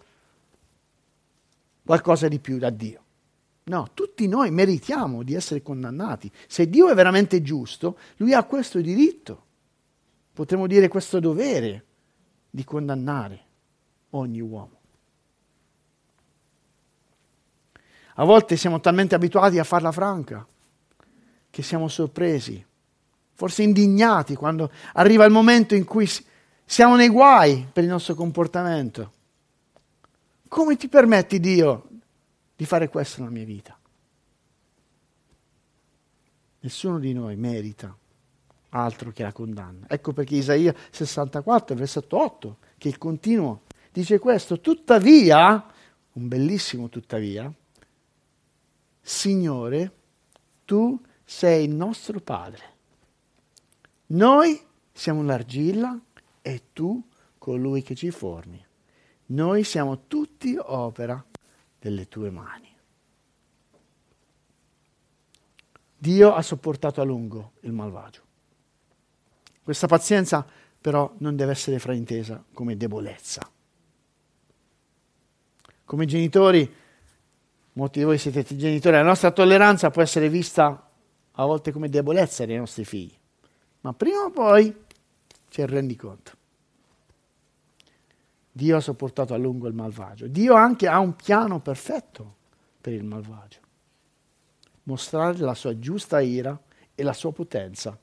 qualcosa 1.86 2.28
di 2.28 2.40
più 2.40 2.58
da 2.58 2.70
Dio. 2.70 3.02
No, 3.68 3.90
tutti 3.94 4.28
noi 4.28 4.50
meritiamo 4.50 5.24
di 5.24 5.34
essere 5.34 5.62
condannati. 5.62 6.32
Se 6.48 6.70
Dio 6.70 6.90
è 6.90 6.96
veramente 6.96 7.42
giusto, 7.42 7.98
lui 8.18 8.34
ha 8.34 8.44
questo 8.44 8.80
diritto, 8.80 9.44
potremmo 10.32 10.68
dire 10.68 10.88
questo 10.88 11.20
dovere 11.20 11.84
di 12.50 12.64
condannare 12.64 13.44
ogni 14.12 14.40
uomo. 14.40 14.76
A 18.20 18.24
volte 18.24 18.56
siamo 18.56 18.80
talmente 18.80 19.16
abituati 19.16 19.60
a 19.60 19.66
farla 19.66 19.92
franca 19.92 20.48
che 21.50 21.62
siamo 21.62 21.90
sorpresi, 21.90 22.66
forse 23.34 23.64
indignati 23.64 24.36
quando 24.36 24.72
arriva 24.94 25.26
il 25.26 25.32
momento 25.32 25.76
in 25.76 25.84
cui 25.84 26.10
siamo 26.66 26.96
nei 26.96 27.10
guai 27.10 27.68
per 27.72 27.84
il 27.84 27.90
nostro 27.90 28.16
comportamento. 28.16 29.12
Come 30.48 30.78
ti 30.78 30.88
permetti 30.88 31.42
Dio 31.42 31.90
di 32.58 32.66
fare 32.66 32.90
questo 32.90 33.22
nella 33.22 33.32
mia 33.32 33.46
vita. 33.46 33.78
Nessuno 36.60 36.98
di 36.98 37.14
noi 37.14 37.36
merita 37.36 37.96
altro 38.70 39.12
che 39.12 39.22
la 39.22 39.32
condanna. 39.32 39.86
Ecco 39.88 40.12
perché 40.12 40.36
Isaia 40.36 40.74
64, 40.90 41.76
versetto 41.76 42.18
8, 42.20 42.58
che 42.80 42.88
il 42.88 42.98
continuo, 42.98 43.62
dice 43.92 44.18
questo, 44.18 44.60
tuttavia, 44.60 45.66
un 46.14 46.28
bellissimo 46.28 46.90
tuttavia, 46.90 47.52
Signore, 49.00 49.92
tu 50.66 51.00
sei 51.24 51.66
il 51.66 51.76
nostro 51.76 52.20
Padre. 52.20 52.76
Noi 54.08 54.60
siamo 54.92 55.22
l'argilla 55.22 55.98
e 56.42 56.64
tu 56.74 57.02
colui 57.38 57.84
che 57.84 57.94
ci 57.94 58.10
formi. 58.10 58.66
Noi 59.28 59.64
siamo 59.64 60.08
tutti 60.08 60.58
opera 60.60 61.24
delle 61.80 62.08
tue 62.08 62.30
mani. 62.30 62.76
Dio 65.98 66.34
ha 66.34 66.42
sopportato 66.42 67.02
a 67.02 67.04
lungo 67.04 67.54
il 67.62 67.72
malvagio. 67.72 68.22
Questa 69.64 69.88
pazienza 69.88 70.46
però 70.80 71.14
non 71.18 71.36
deve 71.36 71.52
essere 71.52 71.80
fraintesa 71.80 72.44
come 72.54 72.78
debolezza. 72.78 73.50
Come 75.84 76.06
genitori, 76.06 76.74
molti 77.74 78.00
di 78.00 78.06
voi 78.06 78.18
siete 78.18 78.44
genitori, 78.44 78.96
la 78.96 79.04
nostra 79.04 79.32
tolleranza 79.32 79.90
può 79.90 80.02
essere 80.02 80.30
vista 80.30 80.90
a 81.32 81.46
volte 81.46 81.72
come 81.72 81.90
debolezza 81.90 82.46
dei 82.46 82.58
nostri 82.58 82.86
figli, 82.86 83.16
ma 83.82 83.94
prima 83.94 84.24
o 84.24 84.32
poi 84.32 84.76
ci 85.50 85.66
rendi 85.66 85.96
conto. 85.96 86.32
Dio 88.58 88.78
ha 88.78 88.80
sopportato 88.80 89.36
a 89.36 89.38
lungo 89.38 89.68
il 89.68 89.76
malvagio. 89.76 90.26
Dio 90.26 90.56
anche 90.56 90.88
ha 90.88 90.98
un 90.98 91.16
piano 91.16 91.60
perfetto 91.60 92.36
per 92.82 92.92
il 92.92 93.04
malvagio. 93.04 93.60
Mostrare 94.84 95.38
la 95.38 95.54
sua 95.54 95.78
giusta 95.78 96.20
ira 96.22 96.60
e 96.96 97.04
la 97.04 97.14
sua 97.14 97.32
potenza 97.32 97.96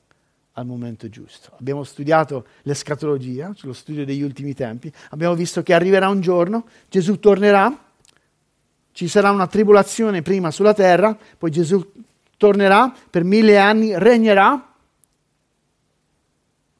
al 0.53 0.65
momento 0.65 1.09
giusto. 1.09 1.51
Abbiamo 1.59 1.83
studiato 1.83 2.47
l'escatologia, 2.61 3.53
lo 3.63 3.73
studio 3.73 4.05
degli 4.05 4.21
ultimi 4.21 4.53
tempi, 4.53 4.89
abbiamo 5.09 5.35
visto 5.35 5.61
che 5.61 5.73
arriverà 5.73 6.07
un 6.07 6.21
giorno, 6.21 6.69
Gesù 6.87 7.19
tornerà, 7.19 7.91
ci 8.93 9.09
sarà 9.09 9.31
una 9.31 9.47
tribolazione 9.47 10.21
prima 10.21 10.51
sulla 10.51 10.73
terra, 10.73 11.17
poi 11.37 11.51
Gesù 11.51 11.85
tornerà, 12.37 12.95
per 13.09 13.25
mille 13.25 13.57
anni 13.57 13.97
regnerà, 13.99 14.73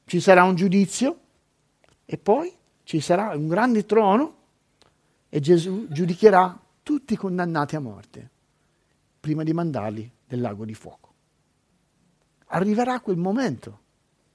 ci 0.06 0.22
sarà 0.22 0.46
un 0.46 0.56
giudizio 0.56 1.20
e 2.06 2.18
poi 2.18 2.56
ci 2.86 3.02
sarà 3.02 3.36
un 3.36 3.48
grande 3.48 3.86
trono 3.86 4.36
e 5.28 5.40
Gesù 5.42 5.88
giudicherà 5.90 6.58
tutti 6.82 7.14
i 7.14 7.18
condannati 7.18 7.76
a 7.76 7.80
morte 7.80 8.30
prima 9.20 9.44
di 9.44 9.54
mandarli 9.54 10.10
nel 10.28 10.40
lago 10.40 10.66
di 10.66 10.76
fuoco. 10.76 11.14
Arriverà 12.50 13.00
quel 13.00 13.18
momento 13.18 13.80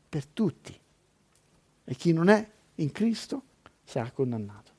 per 0.09 0.27
tutti 0.27 0.79
e 1.85 1.95
chi 1.95 2.13
non 2.13 2.29
è 2.29 2.51
in 2.75 2.91
Cristo 2.91 3.43
sarà 3.85 4.11
condannato. 4.11 4.73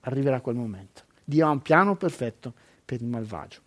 Arriverà 0.00 0.40
quel 0.40 0.56
momento. 0.56 1.04
Dio 1.22 1.46
ha 1.46 1.50
un 1.50 1.60
piano 1.60 1.94
perfetto 1.96 2.54
per 2.86 3.02
il 3.02 3.06
malvagio. 3.06 3.60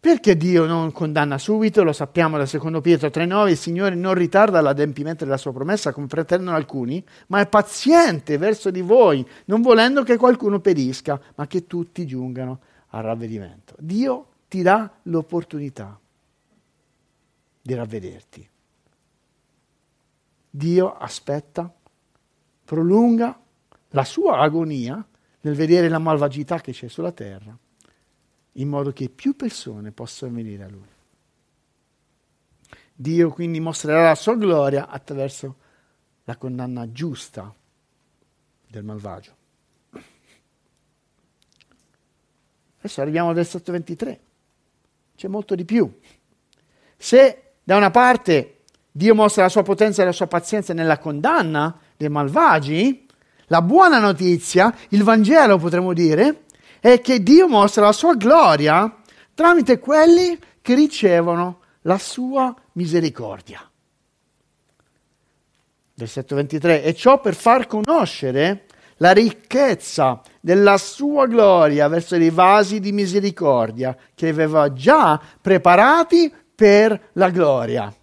Perché 0.00 0.34
Dio 0.34 0.64
non 0.64 0.92
condanna 0.92 1.36
subito? 1.36 1.82
Lo 1.82 1.92
sappiamo 1.92 2.38
da 2.38 2.46
2 2.46 2.80
Pietro 2.80 3.08
3,9, 3.08 3.50
il 3.50 3.56
Signore 3.58 3.94
non 3.94 4.14
ritarda 4.14 4.62
l'adempimento 4.62 5.26
della 5.26 5.36
sua 5.36 5.52
promessa 5.52 5.92
come 5.92 6.06
pretendono 6.06 6.56
alcuni, 6.56 7.04
ma 7.26 7.40
è 7.40 7.46
paziente 7.46 8.38
verso 8.38 8.70
di 8.70 8.80
voi, 8.80 9.26
non 9.44 9.60
volendo 9.60 10.02
che 10.02 10.16
qualcuno 10.16 10.58
perisca, 10.58 11.20
ma 11.34 11.46
che 11.46 11.66
tutti 11.66 12.06
giungano 12.06 12.60
al 12.88 13.02
ravvedimento. 13.02 13.74
Dio 13.78 14.26
ti 14.48 14.62
dà 14.62 14.90
l'opportunità 15.02 16.00
di 17.60 17.74
ravvederti. 17.74 18.48
Dio 20.48 20.96
aspetta, 20.96 21.70
prolunga 22.64 23.38
la 23.90 24.04
sua 24.04 24.38
agonia 24.38 25.06
nel 25.42 25.54
vedere 25.54 25.90
la 25.90 25.98
malvagità 25.98 26.58
che 26.58 26.72
c'è 26.72 26.88
sulla 26.88 27.12
terra 27.12 27.54
in 28.52 28.68
modo 28.68 28.92
che 28.92 29.08
più 29.08 29.36
persone 29.36 29.92
possano 29.92 30.34
venire 30.34 30.64
a 30.64 30.68
Lui. 30.68 30.88
Dio 32.94 33.30
quindi 33.30 33.60
mostrerà 33.60 34.04
la 34.04 34.14
sua 34.14 34.36
gloria 34.36 34.88
attraverso 34.88 35.56
la 36.24 36.36
condanna 36.36 36.90
giusta 36.92 37.54
del 38.66 38.84
malvagio. 38.84 39.36
Adesso 42.78 43.00
arriviamo 43.00 43.28
al 43.28 43.34
versetto 43.34 43.72
23. 43.72 44.20
C'è 45.16 45.28
molto 45.28 45.54
di 45.54 45.64
più. 45.64 46.00
Se 46.96 47.52
da 47.62 47.76
una 47.76 47.90
parte 47.90 48.60
Dio 48.92 49.14
mostra 49.14 49.44
la 49.44 49.48
sua 49.48 49.62
potenza 49.62 50.02
e 50.02 50.04
la 50.04 50.12
sua 50.12 50.26
pazienza 50.26 50.74
nella 50.74 50.98
condanna 50.98 51.78
dei 51.96 52.08
malvagi. 52.08 53.06
La 53.46 53.62
buona 53.62 53.98
notizia, 53.98 54.74
il 54.90 55.02
Vangelo 55.02 55.58
potremmo 55.58 55.92
dire, 55.92 56.44
è 56.80 57.00
che 57.00 57.22
Dio 57.22 57.46
mostra 57.46 57.84
la 57.84 57.92
sua 57.92 58.14
gloria 58.14 58.96
tramite 59.34 59.78
quelli 59.78 60.38
che 60.62 60.74
ricevono 60.74 61.60
la 61.82 61.98
sua 61.98 62.54
misericordia. 62.72 63.68
Versetto 65.94 66.34
23. 66.34 66.82
E 66.82 66.94
ciò 66.94 67.20
per 67.20 67.34
far 67.34 67.66
conoscere 67.66 68.64
la 68.96 69.12
ricchezza 69.12 70.20
della 70.40 70.78
sua 70.78 71.26
gloria 71.26 71.88
verso 71.88 72.16
i 72.16 72.30
vasi 72.30 72.80
di 72.80 72.92
misericordia 72.92 73.96
che 74.14 74.28
aveva 74.28 74.72
già 74.72 75.20
preparati 75.40 76.32
per 76.54 77.10
la 77.14 77.30
gloria. 77.30 77.94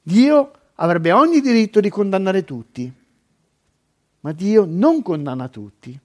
Dio 0.00 0.50
avrebbe 0.76 1.12
ogni 1.12 1.40
diritto 1.40 1.80
di 1.80 1.88
condannare 1.88 2.44
tutti, 2.44 2.92
ma 4.20 4.32
Dio 4.32 4.64
non 4.66 5.02
condanna 5.02 5.48
tutti 5.48 5.98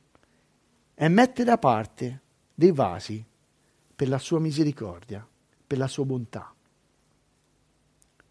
e 0.99 1.07
mette 1.10 1.43
da 1.43 1.60
parte 1.60 2.21
dei 2.55 2.71
vasi 2.71 3.23
per 3.95 4.10
la 4.10 4.17
sua 4.17 4.39
misericordia, 4.39 5.25
per 5.67 5.77
la 5.77 5.88
sua 5.88 6.05
bontà. 6.05 6.51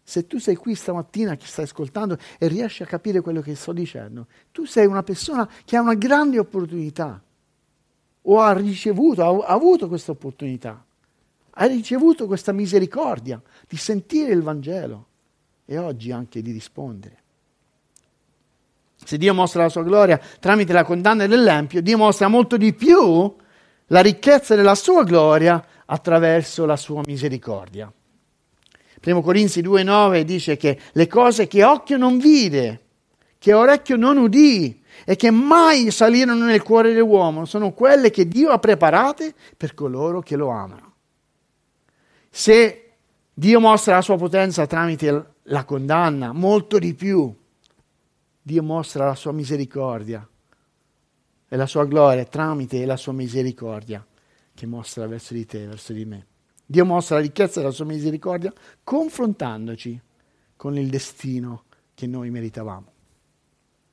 Se 0.03 0.27
tu 0.27 0.37
sei 0.37 0.55
qui 0.55 0.75
stamattina 0.75 1.37
che 1.37 1.45
stai 1.45 1.63
ascoltando 1.63 2.17
e 2.37 2.47
riesci 2.47 2.83
a 2.83 2.85
capire 2.85 3.21
quello 3.21 3.39
che 3.39 3.55
sto 3.55 3.71
dicendo, 3.71 4.27
tu 4.51 4.65
sei 4.65 4.85
una 4.85 5.01
persona 5.01 5.49
che 5.63 5.77
ha 5.77 5.81
una 5.81 5.93
grande 5.93 6.39
opportunità 6.39 7.21
o 8.21 8.39
ha 8.41 8.51
ricevuto, 8.51 9.23
ha 9.23 9.45
avuto 9.47 9.87
questa 9.87 10.11
opportunità, 10.11 10.85
ha 11.49 11.65
ricevuto 11.65 12.27
questa 12.27 12.51
misericordia 12.51 13.41
di 13.65 13.77
sentire 13.77 14.33
il 14.33 14.41
Vangelo 14.41 15.07
e 15.63 15.77
oggi 15.77 16.11
anche 16.11 16.41
di 16.41 16.51
rispondere. 16.51 17.23
Se 19.07 19.17
Dio 19.17 19.33
mostra 19.33 19.63
la 19.63 19.69
sua 19.69 19.83
gloria 19.83 20.19
tramite 20.37 20.73
la 20.73 20.83
condanna 20.83 21.27
dell'Empio, 21.27 21.81
Dio 21.81 21.97
mostra 21.97 22.27
molto 22.27 22.57
di 22.57 22.73
più 22.73 23.33
la 23.85 24.01
ricchezza 24.01 24.53
della 24.53 24.75
sua 24.75 25.05
gloria 25.05 25.65
attraverso 25.85 26.65
la 26.65 26.75
sua 26.75 27.03
misericordia. 27.05 27.89
1 29.01 29.21
Corinzi 29.21 29.61
2,9 29.61 30.21
dice 30.23 30.57
che 30.57 30.77
le 30.91 31.07
cose 31.07 31.47
che 31.47 31.63
occhio 31.63 31.95
non 31.95 32.17
vide, 32.17 32.81
che 33.37 33.53
orecchio 33.53 33.95
non 33.95 34.17
udì 34.17 34.83
e 35.05 35.15
che 35.15 35.31
mai 35.31 35.89
salirono 35.89 36.43
nel 36.43 36.61
cuore 36.61 36.91
dell'uomo 36.91 37.45
sono 37.45 37.71
quelle 37.71 38.11
che 38.11 38.27
Dio 38.27 38.49
ha 38.49 38.59
preparate 38.59 39.33
per 39.55 39.73
coloro 39.73 40.19
che 40.19 40.35
lo 40.35 40.49
amano. 40.49 40.95
Se 42.29 42.91
Dio 43.33 43.59
mostra 43.61 43.95
la 43.95 44.01
sua 44.01 44.17
potenza 44.17 44.67
tramite 44.67 45.35
la 45.43 45.63
condanna, 45.63 46.33
molto 46.33 46.77
di 46.77 46.93
più, 46.93 47.33
Dio 48.47 48.63
mostra 48.63 49.05
la 49.05 49.13
sua 49.13 49.33
misericordia 49.33 50.25
e 51.49 51.55
la 51.57 51.65
sua 51.65 51.83
gloria 51.83 52.23
tramite 52.23 52.85
la 52.85 52.95
sua 52.95 53.11
misericordia 53.11 54.05
che 54.53 54.65
mostra 54.65 55.05
verso 55.05 55.33
di 55.33 55.45
te, 55.45 55.67
verso 55.67 55.91
di 55.91 56.05
me. 56.05 56.25
Dio 56.65 56.85
mostra 56.85 57.17
la 57.17 57.23
ricchezza 57.23 57.59
della 57.59 57.73
sua 57.73 57.83
misericordia 57.83 58.53
confrontandoci 58.85 59.99
con 60.55 60.77
il 60.77 60.87
destino 60.87 61.65
che 61.93 62.07
noi 62.07 62.29
meritavamo. 62.29 62.91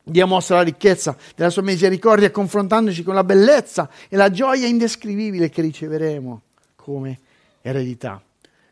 Dio 0.05 0.27
mostra 0.29 0.59
la 0.59 0.62
ricchezza 0.62 1.17
della 1.35 1.51
sua 1.51 1.62
misericordia 1.62 2.31
confrontandoci 2.31 3.03
con 3.03 3.17
la 3.17 3.25
bellezza 3.25 3.90
e 4.09 4.14
la 4.14 4.31
gioia 4.31 4.69
indescrivibile 4.69 5.51
che 5.51 5.62
riceveremo 5.62 6.43
come 6.77 7.19
eredità. 7.61 8.23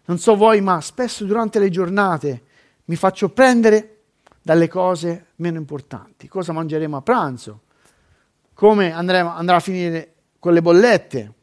Non 0.04 0.18
so 0.18 0.36
voi, 0.36 0.60
ma 0.60 0.80
spesso 0.80 1.24
durante 1.24 1.58
le 1.58 1.70
giornate 1.70 2.42
mi 2.84 2.94
faccio 2.94 3.30
prendere 3.30 3.91
dalle 4.42 4.68
cose 4.68 5.28
meno 5.36 5.58
importanti. 5.58 6.28
Cosa 6.28 6.52
mangeremo 6.52 6.96
a 6.96 7.02
pranzo? 7.02 7.60
Come 8.52 8.92
andremo, 8.92 9.30
andrà 9.30 9.56
a 9.56 9.60
finire 9.60 10.14
con 10.38 10.52
le 10.52 10.62
bollette? 10.62 11.34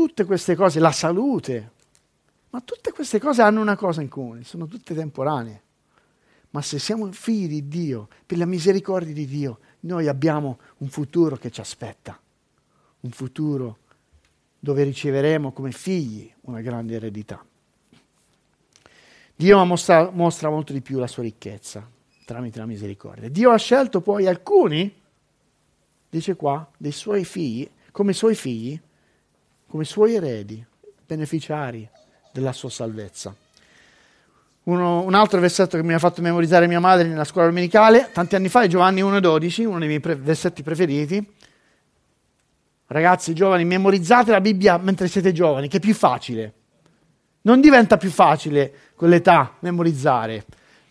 tutte 0.00 0.24
queste 0.24 0.56
cose, 0.56 0.80
la 0.80 0.92
salute, 0.92 1.72
ma 2.50 2.62
tutte 2.62 2.90
queste 2.90 3.20
cose 3.20 3.42
hanno 3.42 3.60
una 3.60 3.76
cosa 3.76 4.00
in 4.00 4.08
comune, 4.08 4.44
sono 4.44 4.66
tutte 4.66 4.94
temporanee. 4.94 5.62
Ma 6.52 6.62
se 6.62 6.78
siamo 6.78 7.12
figli 7.12 7.48
di 7.48 7.68
Dio, 7.68 8.08
per 8.24 8.38
la 8.38 8.46
misericordia 8.46 9.12
di 9.12 9.26
Dio, 9.26 9.58
noi 9.80 10.08
abbiamo 10.08 10.58
un 10.78 10.88
futuro 10.88 11.36
che 11.36 11.50
ci 11.50 11.60
aspetta, 11.60 12.18
un 13.00 13.10
futuro 13.10 13.78
dove 14.58 14.82
riceveremo 14.84 15.52
come 15.52 15.70
figli 15.70 16.32
una 16.42 16.62
grande 16.62 16.94
eredità. 16.94 17.44
Dio 19.40 19.64
mostra, 19.64 20.10
mostra 20.12 20.50
molto 20.50 20.74
di 20.74 20.82
più 20.82 20.98
la 20.98 21.06
sua 21.06 21.22
ricchezza 21.22 21.82
tramite 22.26 22.58
la 22.58 22.66
misericordia. 22.66 23.30
Dio 23.30 23.50
ha 23.52 23.56
scelto 23.56 24.02
poi 24.02 24.26
alcuni, 24.26 24.94
dice 26.10 26.36
qua, 26.36 26.68
dei 26.76 26.92
suoi 26.92 27.24
figli, 27.24 27.66
come 27.90 28.12
suoi 28.12 28.34
figli, 28.34 28.78
come 29.66 29.84
suoi 29.84 30.14
eredi, 30.14 30.62
beneficiari 31.06 31.88
della 32.34 32.52
sua 32.52 32.68
salvezza. 32.68 33.34
Uno, 34.64 35.04
un 35.04 35.14
altro 35.14 35.40
versetto 35.40 35.78
che 35.78 35.84
mi 35.84 35.94
ha 35.94 35.98
fatto 35.98 36.20
memorizzare 36.20 36.66
mia 36.66 36.78
madre 36.78 37.08
nella 37.08 37.24
scuola 37.24 37.46
domenicale, 37.46 38.10
tanti 38.12 38.34
anni 38.34 38.50
fa, 38.50 38.60
è 38.60 38.66
Giovanni 38.66 39.00
1,12, 39.00 39.64
uno 39.64 39.78
dei 39.78 39.88
miei 39.88 40.00
pre- 40.00 40.16
versetti 40.16 40.62
preferiti. 40.62 41.26
Ragazzi 42.88 43.32
giovani, 43.32 43.64
memorizzate 43.64 44.32
la 44.32 44.40
Bibbia 44.42 44.76
mentre 44.76 45.08
siete 45.08 45.32
giovani, 45.32 45.66
che 45.66 45.78
è 45.78 45.80
più 45.80 45.94
facile. 45.94 46.52
Non 47.42 47.60
diventa 47.60 47.96
più 47.96 48.10
facile 48.10 48.72
con 48.94 49.08
l'età 49.08 49.56
memorizzare. 49.60 50.44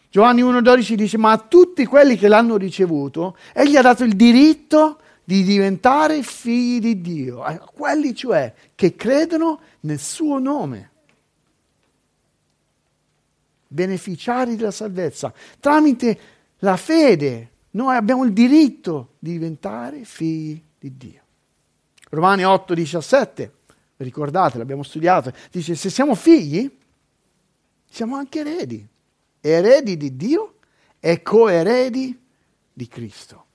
Giovanni 0.09 0.41
1,12 0.41 0.93
dice: 0.93 1.17
Ma 1.17 1.31
a 1.31 1.37
tutti 1.37 1.85
quelli 1.85 2.17
che 2.17 2.27
l'hanno 2.27 2.57
ricevuto, 2.57 3.37
egli 3.53 3.75
ha 3.75 3.81
dato 3.81 4.03
il 4.03 4.15
diritto 4.15 4.99
di 5.23 5.43
diventare 5.43 6.23
figli 6.23 6.79
di 6.79 7.01
Dio, 7.01 7.43
a 7.43 7.59
quelli 7.59 8.15
cioè 8.15 8.51
che 8.73 8.95
credono 8.95 9.59
nel 9.81 9.99
suo 9.99 10.39
nome, 10.39 10.91
beneficiari 13.67 14.55
della 14.55 14.71
salvezza. 14.71 15.31
Tramite 15.59 16.19
la 16.59 16.77
fede 16.77 17.51
noi 17.71 17.95
abbiamo 17.95 18.25
il 18.25 18.33
diritto 18.33 19.13
di 19.19 19.33
diventare 19.33 20.03
figli 20.03 20.59
di 20.79 20.97
Dio. 20.97 21.21
Romani 22.09 22.43
8, 22.43 22.73
17, 22.73 23.53
ricordate, 24.03 24.57
l'abbiamo 24.57 24.83
studiato, 24.83 25.31
dice 25.51 25.75
se 25.75 25.89
siamo 25.89 26.15
figli, 26.15 26.69
siamo 27.89 28.15
anche 28.15 28.39
eredi, 28.39 28.87
eredi 29.41 29.97
di 29.97 30.15
Dio 30.15 30.55
e 30.99 31.21
coeredi 31.21 32.17
di 32.71 32.87
Cristo. 32.87 33.45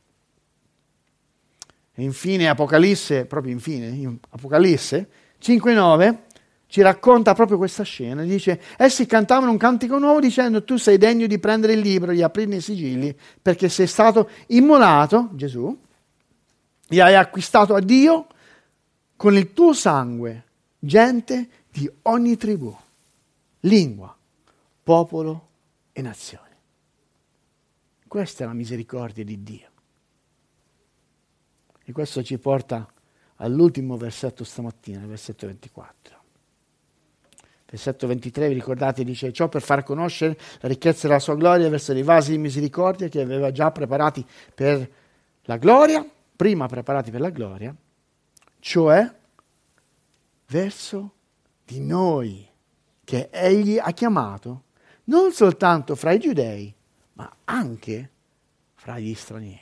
E 1.94 2.02
infine 2.02 2.48
Apocalisse, 2.48 3.24
proprio 3.26 3.52
infine, 3.52 3.87
in 3.88 4.18
Apocalisse 4.30 5.09
5.9 5.40 6.18
ci 6.66 6.83
racconta 6.83 7.35
proprio 7.35 7.57
questa 7.57 7.85
scena. 7.85 8.22
Dice, 8.24 8.61
essi 8.76 9.07
cantavano 9.07 9.52
un 9.52 9.59
cantico 9.59 9.98
nuovo 9.98 10.18
dicendo 10.18 10.64
tu 10.64 10.76
sei 10.76 10.98
degno 10.98 11.26
di 11.26 11.38
prendere 11.38 11.74
il 11.74 11.80
libro, 11.80 12.12
di 12.12 12.22
aprirne 12.22 12.57
i 12.57 12.61
sigilli, 12.61 13.16
perché 13.40 13.68
sei 13.68 13.87
stato 13.87 14.28
immolato, 14.48 15.30
Gesù, 15.35 15.78
e 16.88 17.00
hai 17.00 17.14
acquistato 17.14 17.74
a 17.74 17.80
Dio 17.80 18.26
con 19.24 19.38
il 19.38 19.54
tuo 19.54 19.72
sangue 19.72 20.44
gente 20.78 21.48
di 21.70 21.90
ogni 22.02 22.37
tribù, 22.37 22.76
lingua, 23.60 24.14
popolo 24.82 25.48
e 25.92 26.02
nazione. 26.02 26.56
Questa 28.06 28.44
è 28.44 28.46
la 28.46 28.52
misericordia 28.52 29.24
di 29.24 29.42
Dio. 29.42 29.68
E 31.82 31.92
questo 31.92 32.22
ci 32.22 32.37
porta 32.37 32.87
all'ultimo 33.37 33.96
versetto 33.96 34.44
stamattina, 34.44 35.06
versetto 35.06 35.46
24. 35.46 36.22
Versetto 37.64 38.06
23, 38.06 38.48
vi 38.48 38.52
ricordate, 38.52 39.04
dice 39.04 39.33
ciò 39.33 39.48
per 39.48 39.62
far 39.62 39.85
conoscere 39.85 40.38
la 40.60 40.68
ricchezza 40.68 41.08
della 41.08 41.18
sua 41.18 41.35
gloria 41.35 41.70
verso 41.70 41.94
dei 41.94 42.02
vasi 42.02 42.33
di 42.33 42.38
misericordia 42.38 43.08
che 43.08 43.22
aveva 43.22 43.50
già 43.50 43.70
preparati 43.70 44.22
per 44.54 44.87
la 45.44 45.56
gloria, 45.56 46.06
prima 46.37 46.66
preparati 46.66 47.10
per 47.10 47.20
la 47.20 47.31
gloria, 47.31 47.75
cioè 48.65 49.15
verso 50.46 51.12
di 51.67 51.81
noi 51.81 52.48
che 53.04 53.29
egli 53.31 53.79
ha 53.79 53.90
chiamato 53.90 54.62
non 55.04 55.33
soltanto 55.33 55.94
fra 55.94 56.12
i 56.12 56.19
giudei, 56.19 56.75
ma 57.12 57.31
anche 57.44 58.10
fra 58.73 58.98
gli 58.98 59.15
stranieri. 59.15 59.60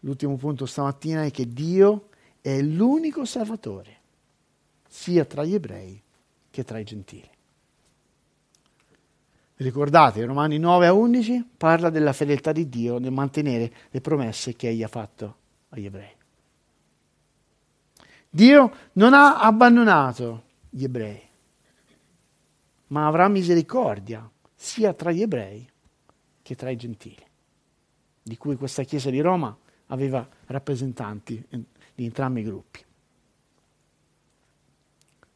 L'ultimo 0.00 0.34
punto 0.34 0.66
stamattina 0.66 1.22
è 1.22 1.30
che 1.30 1.52
Dio 1.52 2.08
è 2.40 2.60
l'unico 2.62 3.24
Salvatore, 3.24 3.96
sia 4.88 5.24
tra 5.24 5.44
gli 5.44 5.54
ebrei 5.54 6.02
che 6.50 6.64
tra 6.64 6.80
i 6.80 6.84
gentili. 6.84 7.30
Ricordate, 9.54 10.24
Romani 10.24 10.58
9 10.58 10.86
a 10.88 10.92
11 10.92 11.50
parla 11.56 11.90
della 11.90 12.12
fedeltà 12.12 12.50
di 12.50 12.68
Dio 12.68 12.98
nel 12.98 13.12
mantenere 13.12 13.72
le 13.90 14.00
promesse 14.00 14.56
che 14.56 14.70
egli 14.70 14.82
ha 14.82 14.88
fatto 14.88 15.46
agli 15.68 15.86
ebrei. 15.86 16.16
Dio 18.30 18.72
non 18.92 19.14
ha 19.14 19.40
abbandonato 19.40 20.44
gli 20.70 20.84
ebrei. 20.84 21.26
ma 22.88 23.06
avrà 23.06 23.28
misericordia 23.28 24.30
sia 24.54 24.92
tra 24.92 25.10
gli 25.10 25.22
ebrei 25.22 25.68
che 26.42 26.54
tra 26.54 26.70
i 26.70 26.76
gentili, 26.76 27.24
di 28.22 28.36
cui 28.36 28.56
questa 28.56 28.82
Chiesa 28.82 29.10
di 29.10 29.20
Roma 29.20 29.56
aveva 29.86 30.26
rappresentanti 30.46 31.44
di 31.94 32.04
entrambi 32.04 32.40
i 32.40 32.44
gruppi. 32.44 32.84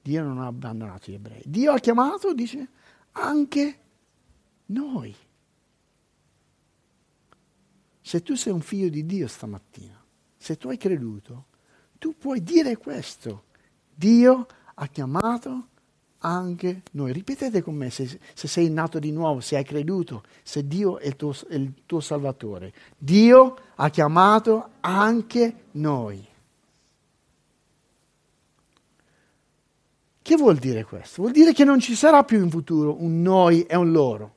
Dio 0.01 0.22
non 0.22 0.41
ha 0.41 0.47
abbandonato 0.47 1.11
gli 1.11 1.14
ebrei. 1.14 1.43
Dio 1.45 1.72
ha 1.72 1.78
chiamato, 1.78 2.33
dice, 2.33 2.68
anche 3.12 3.78
noi. 4.66 5.14
Se 8.01 8.22
tu 8.22 8.35
sei 8.35 8.53
un 8.53 8.62
figlio 8.62 8.89
di 8.89 9.07
Dio 9.07 9.28
stamattina, 9.28 10.01
se 10.43 10.57
tu 10.57 10.70
hai 10.70 10.76
creduto, 10.76 11.45
tu 12.01 12.16
puoi 12.18 12.43
dire 12.43 12.76
questo. 12.76 13.45
Dio 13.95 14.49
ha 14.74 14.86
chiamato 14.88 15.68
anche 16.18 16.82
noi. 16.93 17.12
Ripetete 17.12 17.62
con 17.62 17.76
me 17.76 17.90
se, 17.90 18.18
se, 18.34 18.49
sei 18.49 18.68
nato 18.68 18.99
di 18.99 19.12
nuovo, 19.12 19.38
se 19.38 19.57
hai 19.57 19.62
creduto, 19.62 20.24
se 20.43 20.66
Dio 20.66 20.99
è 20.99 21.07
il, 21.07 21.14
tuo, 21.14 21.32
è 21.49 21.55
il 21.55 21.72
tuo 21.86 22.01
Salvatore. 22.01 22.72
Dio 22.99 23.57
ha 23.76 23.88
chiamato 23.88 24.70
anche 24.80 25.55
noi. 25.72 26.26
Che 30.22 30.36
vuol 30.36 30.57
dire 30.57 30.82
questo? 30.82 31.22
Vuol 31.22 31.34
dire 31.34 31.53
che 31.53 31.62
non 31.62 31.78
ci 31.78 31.95
sarà 31.95 32.24
più 32.24 32.43
in 32.43 32.51
futuro 32.51 33.01
un 33.01 33.22
noi 33.22 33.62
e 33.62 33.76
un 33.76 33.93
loro. 33.93 34.34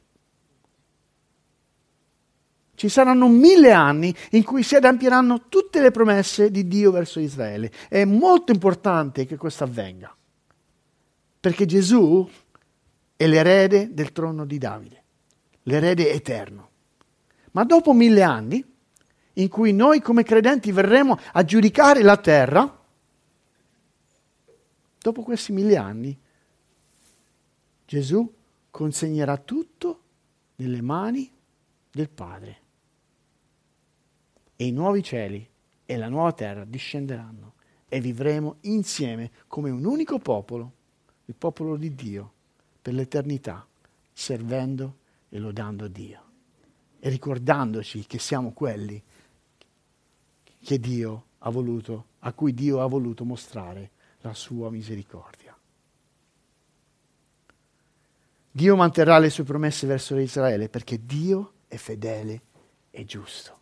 Ci 2.76 2.90
saranno 2.90 3.30
mille 3.30 3.72
anni 3.72 4.14
in 4.32 4.44
cui 4.44 4.62
si 4.62 4.76
adempiranno 4.76 5.48
tutte 5.48 5.82
le 5.82 5.92
promesse 5.92 6.52
di 6.52 6.68
Dio 6.68 6.92
verso 6.92 7.22
Israele. 7.22 7.72
È 7.88 8.04
molto 8.04 8.52
importante 8.52 9.26
che 9.26 9.38
questo 9.38 9.64
avvenga, 9.64 10.14
perché 11.40 11.66
Gesù 11.66 12.30
è 13.16 13.28
l'erede 13.28 13.94
del 13.94 14.12
trono 14.12 14.46
di 14.46 14.58
Davide, 14.58 15.04
l'erede 15.64 16.12
eterno. 16.12 16.70
Ma 17.52 17.64
dopo 17.64 17.94
mille 17.94 18.24
anni, 18.24 18.64
in 19.38 19.48
cui 19.48 19.72
noi 19.72 20.02
come 20.02 20.24
credenti 20.24 20.74
verremo 20.74 21.18
a 21.32 21.46
giudicare 21.46 22.02
la 22.02 22.18
terra, 22.18 22.84
dopo 25.00 25.22
questi 25.24 25.54
mille 25.54 25.78
anni, 25.78 26.18
Gesù 27.86 28.34
consegnerà 28.70 29.38
tutto 29.38 30.02
nelle 30.56 30.82
mani 30.82 31.32
del 31.90 32.10
Padre 32.10 32.64
e 34.56 34.66
i 34.66 34.72
nuovi 34.72 35.04
cieli 35.04 35.48
e 35.86 35.98
la 35.98 36.10
nuova 36.10 36.34
terra 36.34 36.66
discenderanno 36.66 37.54
e 37.88 38.00
vivremo 38.00 38.58
insieme 38.62 39.32
come 39.48 39.70
un 39.70 39.86
unico 39.86 40.20
popolo, 40.20 40.72
il 41.26 41.36
popolo 41.36 41.76
di 41.78 41.94
Dio, 41.94 42.32
per 42.82 42.94
l'eternità, 42.94 43.66
servendo 44.12 44.98
e 45.30 45.40
lodando 45.40 45.88
Dio 45.88 46.24
e 47.06 47.10
ricordandoci 47.10 48.08
che 48.08 48.18
siamo 48.18 48.52
quelli 48.52 49.00
che 50.60 50.80
Dio 50.80 51.26
ha 51.40 51.52
voluto, 51.52 52.06
a 52.20 52.34
cui 52.34 52.52
Dio 52.52 52.82
ha 52.82 52.88
voluto 52.88 53.24
mostrare 53.24 53.92
la 54.22 54.34
sua 54.34 54.72
misericordia. 54.72 55.56
Dio 58.50 58.76
manterrà 58.76 59.20
le 59.20 59.30
sue 59.30 59.44
promesse 59.44 59.86
verso 59.86 60.18
Israele 60.18 60.68
perché 60.68 61.06
Dio 61.06 61.52
è 61.68 61.76
fedele 61.76 62.42
e 62.90 63.06
giusto 63.06 63.60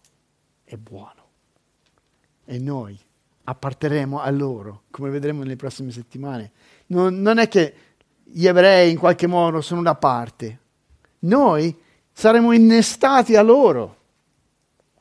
è 0.73 0.77
buono. 0.77 1.21
E 2.45 2.59
noi 2.59 2.99
apparteremo 3.45 4.19
a 4.19 4.29
loro, 4.31 4.83
come 4.89 5.09
vedremo 5.09 5.41
nelle 5.41 5.55
prossime 5.55 5.91
settimane. 5.91 6.51
Non, 6.87 7.21
non 7.21 7.37
è 7.37 7.47
che 7.47 7.75
gli 8.23 8.47
ebrei 8.47 8.91
in 8.91 8.97
qualche 8.97 9.27
modo 9.27 9.61
sono 9.61 9.81
da 9.81 9.95
parte, 9.95 10.59
noi 11.19 11.75
saremo 12.11 12.51
innestati 12.51 13.35
a 13.35 13.41
loro, 13.41 13.97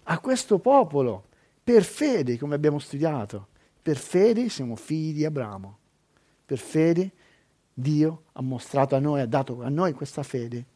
a 0.05 0.19
questo 0.19 0.59
popolo, 0.59 1.27
per 1.65 1.85
fede, 1.85 2.39
come 2.39 2.55
abbiamo 2.55 2.79
studiato. 2.79 3.49
Per 3.83 3.97
fede 3.97 4.49
siamo 4.49 4.77
figli 4.77 5.15
di 5.15 5.25
Abramo. 5.25 5.79
Per 6.45 6.59
fede 6.59 7.11
Dio 7.73 8.25
ha 8.33 8.43
mostrato 8.43 8.95
a 8.95 8.99
noi, 8.99 9.21
ha 9.21 9.27
dato 9.27 9.63
a 9.63 9.69
noi 9.69 9.93
questa 9.93 10.23
fede 10.23 10.67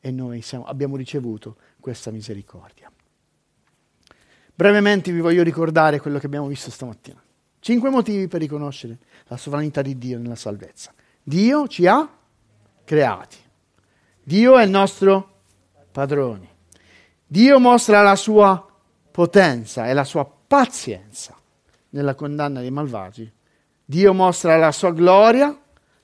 e 0.00 0.10
noi 0.10 0.42
siamo, 0.42 0.64
abbiamo 0.64 0.96
ricevuto 0.96 1.56
questa 1.80 2.10
misericordia. 2.10 2.91
Brevemente 4.54 5.12
vi 5.12 5.20
voglio 5.20 5.42
ricordare 5.42 6.00
quello 6.00 6.18
che 6.18 6.26
abbiamo 6.26 6.46
visto 6.46 6.70
stamattina. 6.70 7.22
Cinque 7.58 7.90
motivi 7.90 8.28
per 8.28 8.40
riconoscere 8.40 8.98
la 9.28 9.36
sovranità 9.36 9.82
di 9.82 9.96
Dio 9.96 10.18
nella 10.18 10.34
salvezza. 10.34 10.92
Dio 11.22 11.68
ci 11.68 11.86
ha 11.86 12.08
creati. 12.84 13.36
Dio 14.22 14.58
è 14.58 14.64
il 14.64 14.70
nostro 14.70 15.42
padrone. 15.90 16.48
Dio 17.26 17.58
mostra 17.58 18.02
la 18.02 18.16
sua 18.16 18.66
potenza 19.10 19.88
e 19.88 19.92
la 19.92 20.04
sua 20.04 20.24
pazienza 20.24 21.36
nella 21.90 22.14
condanna 22.14 22.60
dei 22.60 22.70
malvagi. 22.70 23.32
Dio 23.84 24.12
mostra 24.12 24.56
la 24.56 24.72
sua 24.72 24.92
gloria 24.92 25.56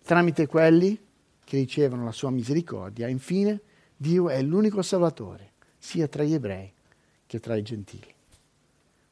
tramite 0.05 0.47
quelli 0.47 0.99
che 1.45 1.57
ricevono 1.59 2.05
la 2.05 2.13
sua 2.13 2.31
misericordia. 2.31 3.09
Infine, 3.09 3.61
Dio 3.97 4.29
è 4.29 4.41
l'unico 4.43 4.81
Salvatore, 4.83 5.53
sia 5.77 6.07
tra 6.09 6.23
gli 6.23 6.35
ebrei 6.35 6.73
che 7.27 7.41
tra 7.41 7.57
i 7.57 7.63
gentili. 7.63 8.15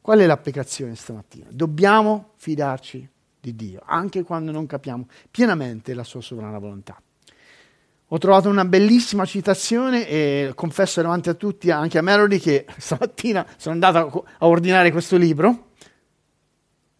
Qual 0.07 0.20
è 0.20 0.26
l'applicazione 0.26 0.94
stamattina? 0.94 1.48
Dobbiamo 1.50 2.34
fidarci 2.36 3.09
di 3.40 3.57
Dio, 3.57 3.82
anche 3.84 4.22
quando 4.22 4.52
non 4.52 4.64
capiamo 4.64 5.09
pienamente 5.28 5.94
la 5.94 6.04
sua 6.04 6.20
sovrana 6.20 6.61
volontà. 6.61 7.02
Ho 8.07 8.18
trovato 8.18 8.48
una 8.48 8.64
bellissima 8.64 9.24
citazione 9.24 10.07
e 10.07 10.52
confesso 10.54 11.02
davanti 11.02 11.28
a 11.28 11.34
tutti, 11.34 11.72
anche 11.72 11.98
a 11.98 12.02
Melody, 12.02 12.38
che 12.38 12.66
stamattina 12.78 13.44
sono 13.57 13.74
andato 13.74 14.28
a 14.38 14.46
ordinare 14.46 14.92
questo 14.92 15.16
libro, 15.16 15.70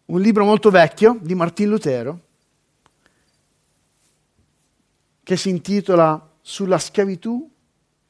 un 0.07 0.19
libro 0.19 0.43
molto 0.43 0.69
vecchio 0.69 1.17
di 1.21 1.33
Martin 1.33 1.69
Lutero, 1.69 2.19
che 5.23 5.37
si 5.37 5.47
intitola 5.47 6.29
Sulla 6.41 6.77
schiavitù 6.77 7.49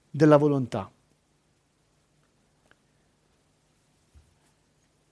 della 0.09 0.37
volontà. 0.37 0.89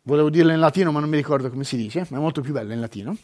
Volevo 0.05 0.29
dirlo 0.29 0.51
in 0.51 0.59
latino 0.59 0.91
ma 0.91 0.99
non 0.99 1.09
mi 1.09 1.17
ricordo 1.17 1.49
come 1.49 1.63
si 1.63 1.75
dice, 1.75 2.05
ma 2.09 2.17
è 2.17 2.19
molto 2.19 2.41
più 2.41 2.53
bello 2.53 2.73
in 2.73 2.79
latino. 2.79 3.15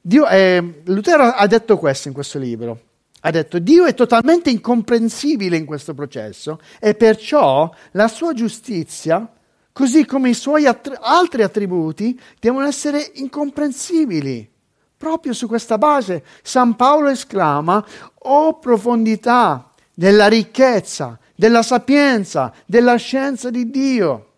Dio, 0.00 0.26
eh, 0.26 0.82
Lutero 0.84 1.24
ha 1.24 1.46
detto 1.46 1.78
questo 1.78 2.08
in 2.08 2.14
questo 2.14 2.38
libro. 2.38 2.80
Ha 3.24 3.30
detto 3.30 3.60
Dio 3.60 3.84
è 3.84 3.94
totalmente 3.94 4.50
incomprensibile 4.50 5.56
in 5.56 5.64
questo 5.64 5.94
processo 5.94 6.58
e 6.80 6.94
perciò 6.94 7.72
la 7.92 8.08
sua 8.08 8.32
giustizia, 8.32 9.30
così 9.72 10.04
come 10.04 10.30
i 10.30 10.34
suoi 10.34 10.66
attri- 10.66 10.96
altri 11.00 11.42
attributi, 11.44 12.18
devono 12.40 12.66
essere 12.66 13.12
incomprensibili. 13.14 14.50
Proprio 14.96 15.32
su 15.34 15.46
questa 15.46 15.78
base 15.78 16.24
San 16.42 16.74
Paolo 16.74 17.10
esclama, 17.10 17.84
oh 18.24 18.58
profondità 18.58 19.70
della 19.94 20.26
ricchezza, 20.26 21.16
della 21.36 21.62
sapienza, 21.62 22.52
della 22.66 22.96
scienza 22.96 23.50
di 23.50 23.70
Dio 23.70 24.31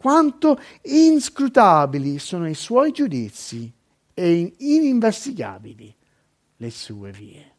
quanto 0.00 0.58
inscrutabili 0.84 2.18
sono 2.18 2.48
i 2.48 2.54
suoi 2.54 2.90
giudizi 2.90 3.70
e 4.14 4.54
ininvestigabili 4.56 5.94
le 6.56 6.70
sue 6.70 7.12
vie. 7.12 7.54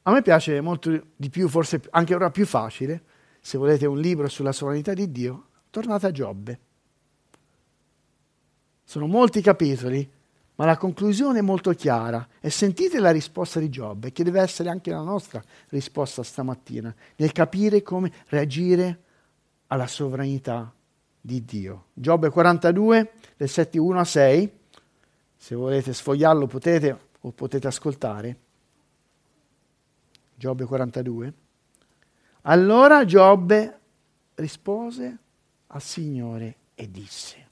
A 0.00 0.12
me 0.12 0.22
piace 0.22 0.62
molto 0.62 1.08
di 1.14 1.28
più, 1.28 1.46
forse 1.46 1.82
anche 1.90 2.14
ora 2.14 2.30
più 2.30 2.46
facile, 2.46 3.04
se 3.38 3.58
volete 3.58 3.84
un 3.84 4.00
libro 4.00 4.28
sulla 4.28 4.52
sovranità 4.52 4.94
di 4.94 5.12
Dio, 5.12 5.48
tornate 5.68 6.06
a 6.06 6.10
Giobbe. 6.10 6.60
Sono 8.82 9.06
molti 9.06 9.42
capitoli 9.42 10.10
ma 10.56 10.64
la 10.64 10.76
conclusione 10.76 11.38
è 11.38 11.42
molto 11.42 11.72
chiara 11.72 12.26
e 12.40 12.50
sentite 12.50 12.98
la 12.98 13.10
risposta 13.10 13.60
di 13.60 13.68
Giobbe, 13.68 14.12
che 14.12 14.24
deve 14.24 14.40
essere 14.40 14.68
anche 14.68 14.90
la 14.90 15.02
nostra 15.02 15.42
risposta 15.68 16.22
stamattina, 16.22 16.94
nel 17.16 17.32
capire 17.32 17.82
come 17.82 18.12
reagire 18.28 19.02
alla 19.68 19.86
sovranità 19.86 20.72
di 21.20 21.44
Dio. 21.44 21.86
Giobbe 21.92 22.30
42, 22.30 23.12
versetti 23.36 23.78
1 23.78 23.98
a 23.98 24.04
6, 24.04 24.52
se 25.36 25.54
volete 25.54 25.92
sfogliarlo 25.92 26.46
potete 26.46 26.98
o 27.20 27.32
potete 27.32 27.66
ascoltare. 27.66 28.38
Giobbe 30.34 30.64
42. 30.64 31.32
Allora 32.42 33.04
Giobbe 33.04 33.80
rispose 34.34 35.18
al 35.66 35.82
Signore 35.82 36.56
e 36.74 36.90
disse, 36.90 37.45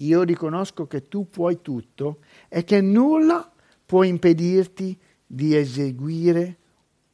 io 0.00 0.22
riconosco 0.22 0.86
che 0.86 1.08
tu 1.08 1.28
puoi 1.28 1.60
tutto 1.62 2.18
e 2.48 2.64
che 2.64 2.80
nulla 2.80 3.50
può 3.84 4.02
impedirti 4.02 4.98
di 5.26 5.56
eseguire 5.56 6.56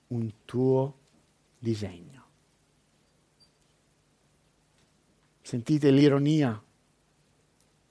un 0.09 0.31
tuo 0.45 0.95
disegno. 1.59 2.25
Sentite 5.43 5.91
l'ironia 5.91 6.61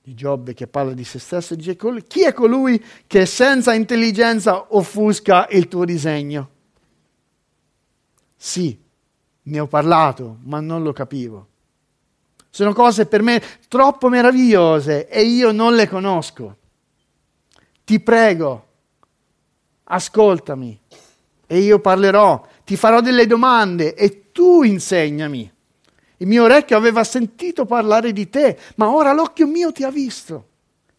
di 0.02 0.14
Giobbe 0.14 0.54
che 0.54 0.68
parla 0.68 0.94
di 0.94 1.04
se 1.04 1.20
stesso, 1.20 1.56
dice 1.56 1.76
chi 1.76 2.24
è 2.24 2.34
colui 2.34 2.84
che 3.08 3.26
senza 3.26 3.74
intelligenza 3.74 4.76
offusca 4.76 5.48
il 5.50 5.68
tuo 5.68 5.84
disegno? 5.84 6.50
Sì, 8.36 8.78
ne 9.42 9.60
ho 9.60 9.68
parlato, 9.68 10.38
ma 10.44 10.60
non 10.60 10.84
lo 10.84 10.94
capivo. 10.94 11.48
Sono 12.56 12.72
cose 12.72 13.06
per 13.06 13.22
me 13.22 13.44
troppo 13.68 14.08
meravigliose 14.08 15.10
e 15.10 15.24
io 15.24 15.52
non 15.52 15.76
le 15.76 15.90
conosco. 15.90 16.58
Ti 17.84 18.00
prego, 18.00 18.68
ascoltami 19.84 20.80
e 21.46 21.60
io 21.60 21.82
parlerò, 21.82 22.48
ti 22.64 22.78
farò 22.78 23.02
delle 23.02 23.28
domande 23.28 23.94
e 23.94 24.32
tu 24.32 24.64
insegnami. 24.64 25.54
Il 26.16 26.28
mio 26.28 26.44
orecchio 26.46 26.78
aveva 26.78 27.04
sentito 27.04 27.66
parlare 27.66 28.14
di 28.14 28.30
te, 28.30 28.58
ma 28.78 28.90
ora 28.90 29.12
l'occhio 29.12 29.48
mio 29.48 29.74
ti 29.74 29.84
ha 29.84 29.92
visto. 29.92 30.48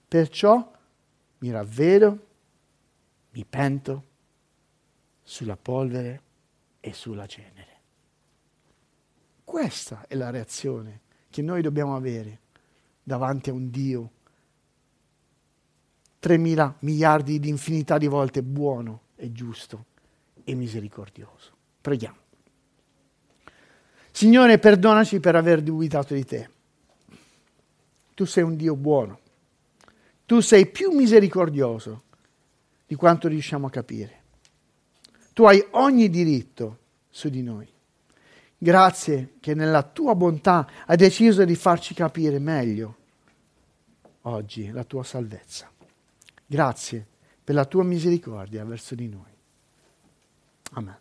Perciò 0.06 0.72
mi 1.38 1.50
ravvedo, 1.50 2.26
mi 3.30 3.46
pento 3.48 4.04
sulla 5.22 5.56
polvere 5.56 6.20
e 6.80 6.92
sulla 6.92 7.24
cenere. 7.24 7.80
Questa 9.42 10.04
è 10.06 10.14
la 10.16 10.28
reazione 10.28 11.04
che 11.36 11.42
noi 11.42 11.60
dobbiamo 11.60 11.94
avere 11.94 12.38
davanti 13.02 13.50
a 13.50 13.52
un 13.52 13.68
Dio 13.68 14.10
3.000 16.22 16.76
miliardi 16.78 17.38
di 17.38 17.50
infinità 17.50 17.98
di 17.98 18.06
volte 18.06 18.42
buono 18.42 19.00
e 19.16 19.30
giusto 19.32 19.84
e 20.44 20.54
misericordioso. 20.54 21.52
Preghiamo. 21.82 22.16
Signore, 24.10 24.58
perdonaci 24.58 25.20
per 25.20 25.36
aver 25.36 25.60
dubitato 25.60 26.14
di 26.14 26.24
te. 26.24 26.48
Tu 28.14 28.24
sei 28.24 28.42
un 28.42 28.56
Dio 28.56 28.74
buono. 28.74 29.20
Tu 30.24 30.40
sei 30.40 30.64
più 30.64 30.90
misericordioso 30.92 32.04
di 32.86 32.94
quanto 32.94 33.28
riusciamo 33.28 33.66
a 33.66 33.70
capire. 33.70 34.22
Tu 35.34 35.44
hai 35.44 35.62
ogni 35.72 36.08
diritto 36.08 36.78
su 37.10 37.28
di 37.28 37.42
noi. 37.42 37.68
Grazie 38.58 39.34
che 39.40 39.54
nella 39.54 39.82
tua 39.82 40.14
bontà 40.14 40.68
hai 40.86 40.96
deciso 40.96 41.44
di 41.44 41.54
farci 41.54 41.94
capire 41.94 42.38
meglio 42.38 42.96
oggi 44.22 44.70
la 44.70 44.84
tua 44.84 45.04
salvezza. 45.04 45.70
Grazie 46.46 47.06
per 47.44 47.54
la 47.54 47.64
tua 47.64 47.84
misericordia 47.84 48.64
verso 48.64 48.94
di 48.94 49.08
noi. 49.08 49.34
Amen. 50.72 50.98